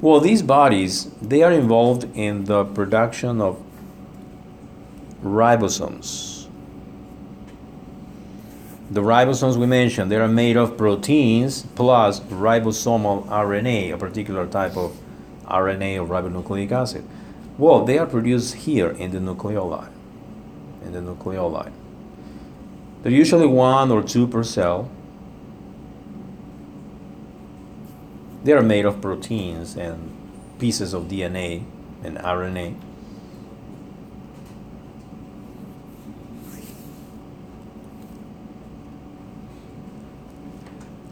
Well, 0.00 0.18
these 0.18 0.40
bodies, 0.40 1.10
they 1.20 1.42
are 1.42 1.52
involved 1.52 2.04
in 2.16 2.44
the 2.44 2.64
production 2.64 3.42
of 3.42 3.62
ribosomes. 5.22 6.33
The 8.90 9.00
ribosomes 9.00 9.56
we 9.56 9.66
mentioned, 9.66 10.10
they 10.10 10.16
are 10.16 10.28
made 10.28 10.56
of 10.56 10.76
proteins 10.76 11.62
plus 11.74 12.20
ribosomal 12.20 13.26
RNA, 13.28 13.94
a 13.94 13.96
particular 13.96 14.46
type 14.46 14.76
of 14.76 14.96
RNA 15.46 16.02
of 16.02 16.08
ribonucleic 16.08 16.70
acid. 16.70 17.04
Well, 17.56 17.84
they 17.84 17.98
are 17.98 18.06
produced 18.06 18.54
here 18.54 18.90
in 18.90 19.12
the 19.12 19.18
nucleoli. 19.18 19.88
In 20.84 20.92
the 20.92 21.00
nucleoli. 21.00 21.72
They're 23.02 23.12
usually 23.12 23.46
one 23.46 23.90
or 23.90 24.02
two 24.02 24.26
per 24.26 24.42
cell. 24.42 24.90
They 28.42 28.52
are 28.52 28.62
made 28.62 28.84
of 28.84 29.00
proteins 29.00 29.76
and 29.76 30.10
pieces 30.58 30.92
of 30.92 31.04
DNA 31.04 31.64
and 32.02 32.18
RNA. 32.18 32.74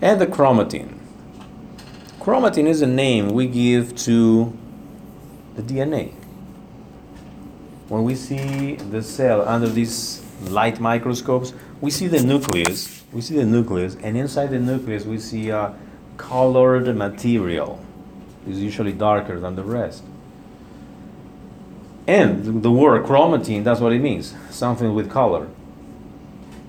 And 0.03 0.21
the 0.21 0.27
chromatin. 0.27 0.99
Chromatin 2.19 2.67
is 2.67 2.83
a 2.83 2.87
name 2.87 3.31
we 3.31 3.47
give 3.47 3.97
to 3.97 4.53
the 5.55 5.63
DNA. 5.63 6.13
When 7.89 8.03
we 8.03 8.17
see 8.17 8.75
the 8.75 9.03
cell 9.03 9.47
under 9.49 9.69
these 9.69 10.25
light 10.43 10.81
microscopes, 10.81 11.55
we 11.81 11.91
see 11.91 12.09
the 12.09 12.23
nucleus. 12.23 13.05
We 13.13 13.21
see 13.21 13.37
the 13.37 13.45
nucleus, 13.45 13.97
and 14.03 14.17
inside 14.17 14.49
the 14.51 14.59
nucleus, 14.59 15.05
we 15.05 15.19
see 15.19 15.51
a 15.51 15.75
colored 16.17 16.95
material. 16.97 17.79
It's 18.49 18.59
usually 18.59 18.93
darker 18.93 19.39
than 19.39 19.55
the 19.55 19.63
rest. 19.63 20.03
And 22.09 22.63
the 22.63 22.73
word 22.73 23.05
chromatin, 23.05 23.63
that's 23.63 23.81
what 23.81 23.93
it 23.93 24.01
means 24.01 24.35
something 24.51 24.95
with 24.95 25.09
color. 25.11 25.49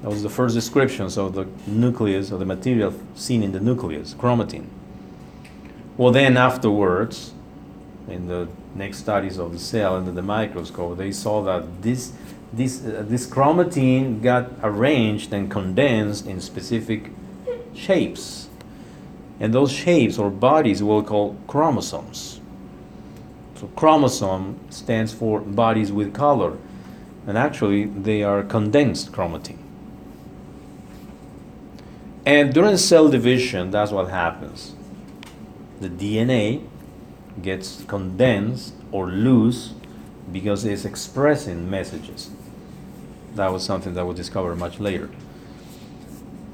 That 0.04 0.10
was 0.10 0.22
the 0.22 0.30
first 0.30 0.54
descriptions 0.54 1.18
of 1.18 1.34
the 1.34 1.48
nucleus, 1.66 2.30
of 2.32 2.40
the 2.40 2.46
material 2.46 2.94
seen 3.16 3.42
in 3.42 3.54
the 3.54 3.62
nucleus, 3.62 4.14
chromatin. 4.14 4.66
Well, 5.96 6.12
then 6.12 6.36
afterwards, 6.36 7.34
in 8.10 8.28
the 8.28 8.50
next 8.76 8.98
studies 8.98 9.38
of 9.38 9.54
the 9.54 9.60
cell 9.60 9.96
under 9.96 10.12
the 10.12 10.22
microscope, 10.22 10.98
they 10.98 11.14
saw 11.14 11.42
that 11.44 11.82
this, 11.84 12.12
this, 12.52 12.86
uh, 12.86 13.06
this 13.08 13.26
chromatin 13.26 14.22
got 14.22 14.52
arranged 14.62 15.32
and 15.32 15.50
condensed 15.50 16.28
in 16.28 16.42
specific 16.42 17.10
shapes. 17.74 18.50
And 19.40 19.54
those 19.54 19.72
shapes 19.72 20.18
or 20.18 20.30
bodies 20.30 20.84
we'll 20.84 21.04
call 21.04 21.38
chromosomes. 21.48 22.42
So 23.56 23.68
chromosome 23.68 24.60
stands 24.70 25.14
for 25.14 25.40
bodies 25.40 25.94
with 25.94 26.14
color. 26.14 26.58
And 27.26 27.38
actually, 27.38 27.86
they 27.86 28.22
are 28.22 28.44
condensed 28.44 29.14
chromatin. 29.14 29.63
And 32.26 32.54
during 32.54 32.78
cell 32.78 33.10
division, 33.10 33.72
that's 33.72 33.92
what 33.92 34.10
happens. 34.10 34.76
The 35.82 35.90
DNA 35.90 36.66
gets 37.42 37.84
condensed 37.84 38.74
or 38.92 39.08
loose 39.08 39.74
because 40.32 40.64
it's 40.64 40.86
expressing 40.86 41.70
messages. 41.70 42.30
That 43.36 43.52
was 43.52 43.66
something 43.66 43.94
that 43.96 44.06
we 44.06 44.14
discovered 44.14 44.56
much 44.56 44.80
later. 44.80 45.10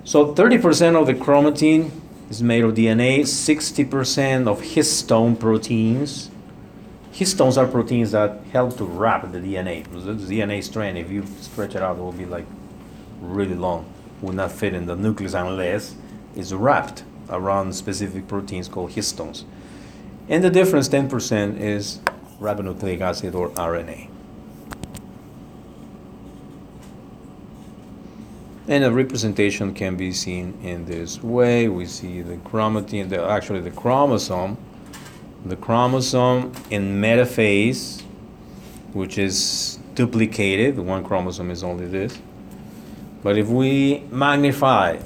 So 0.05 0.33
30% 0.33 0.99
of 0.99 1.05
the 1.05 1.13
chromatin 1.13 1.91
is 2.31 2.41
made 2.41 2.63
of 2.63 2.73
DNA, 2.73 3.21
60% 3.21 4.47
of 4.47 4.61
histone 4.61 5.39
proteins. 5.39 6.31
Histones 7.11 7.57
are 7.57 7.67
proteins 7.67 8.11
that 8.11 8.41
help 8.51 8.77
to 8.77 8.85
wrap 8.85 9.31
the 9.31 9.39
DNA. 9.39 9.83
The 9.83 10.13
DNA 10.13 10.63
strand, 10.63 10.97
if 10.97 11.11
you 11.11 11.25
stretch 11.41 11.75
it 11.75 11.83
out, 11.83 11.97
it 11.97 12.01
will 12.01 12.11
be 12.11 12.25
like 12.25 12.45
really 13.21 13.55
long 13.55 13.85
will 14.21 14.33
not 14.33 14.51
fit 14.51 14.73
in 14.73 14.85
the 14.85 14.95
nucleus 14.95 15.33
unless 15.33 15.95
it's 16.35 16.51
wrapped 16.51 17.03
around 17.29 17.73
specific 17.73 18.27
proteins 18.27 18.67
called 18.67 18.91
histones. 18.91 19.43
And 20.27 20.43
the 20.43 20.49
difference, 20.49 20.89
10%, 20.89 21.59
is 21.59 21.99
ribonucleic 22.39 23.01
acid 23.01 23.35
or 23.35 23.49
RNA. 23.49 24.09
And 28.67 28.83
the 28.83 28.91
representation 28.91 29.73
can 29.73 29.97
be 29.97 30.13
seen 30.13 30.59
in 30.61 30.85
this 30.85 31.23
way. 31.23 31.67
We 31.67 31.87
see 31.87 32.21
the 32.21 32.35
chromatin, 32.37 33.09
the, 33.09 33.25
actually 33.25 33.61
the 33.61 33.71
chromosome, 33.71 34.57
the 35.43 35.55
chromosome 35.55 36.51
in 36.69 37.01
metaphase, 37.01 38.03
which 38.93 39.17
is 39.17 39.79
duplicated. 39.95 40.75
The 40.75 40.83
one 40.83 41.03
chromosome 41.03 41.49
is 41.49 41.63
only 41.63 41.87
this. 41.87 42.19
But 43.21 43.37
if 43.37 43.47
we 43.47 44.03
magnify 44.11 44.99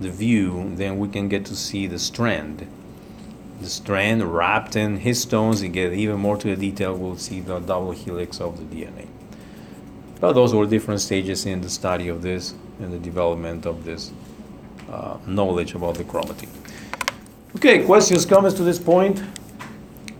the 0.00 0.10
view, 0.10 0.72
then 0.76 0.98
we 0.98 1.08
can 1.08 1.28
get 1.28 1.44
to 1.46 1.56
see 1.56 1.86
the 1.86 1.98
strand. 1.98 2.66
The 3.60 3.68
strand 3.68 4.22
wrapped 4.34 4.76
in 4.76 5.00
histones, 5.00 5.62
you 5.62 5.68
get 5.68 5.92
even 5.92 6.18
more 6.20 6.36
to 6.36 6.48
the 6.48 6.56
detail, 6.56 6.96
we'll 6.96 7.16
see 7.16 7.40
the 7.40 7.60
double 7.60 7.92
helix 7.92 8.40
of 8.40 8.58
the 8.58 8.64
DNA. 8.64 9.06
But 10.20 10.32
those 10.32 10.54
were 10.54 10.66
different 10.66 11.00
stages 11.00 11.46
in 11.46 11.60
the 11.60 11.70
study 11.70 12.08
of 12.08 12.22
this 12.22 12.54
and 12.80 12.92
the 12.92 12.98
development 12.98 13.66
of 13.66 13.84
this 13.84 14.12
uh, 14.90 15.18
knowledge 15.26 15.74
about 15.74 15.96
the 15.96 16.04
chromatin. 16.04 16.48
Okay, 17.56 17.84
questions, 17.84 18.26
comments 18.26 18.56
to 18.56 18.62
this 18.62 18.78
point? 18.78 19.22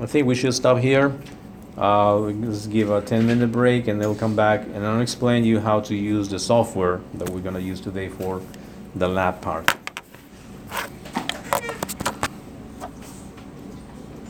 I 0.01 0.07
think 0.07 0.27
we 0.27 0.35
should 0.35 0.55
stop 0.55 0.79
here. 0.79 1.17
Uh, 1.77 2.17
let's 2.19 2.67
give 2.67 2.91
a 2.91 3.01
10 3.01 3.27
minute 3.27 3.51
break 3.51 3.89
and 3.89 4.01
they'll 4.01 4.15
come 4.15 4.37
back 4.37 4.61
and 4.61 4.87
I'll 4.87 5.01
explain 5.01 5.45
you 5.45 5.59
how 5.59 5.81
to 5.81 5.95
use 5.95 6.29
the 6.29 6.39
software 6.39 7.01
that 7.15 7.31
we're 7.31 7.41
going 7.41 7.55
to 7.55 7.63
use 7.63 7.81
today 7.81 8.09
for 8.09 8.41
the 8.95 9.09
lab 9.09 9.41
part. 9.41 9.75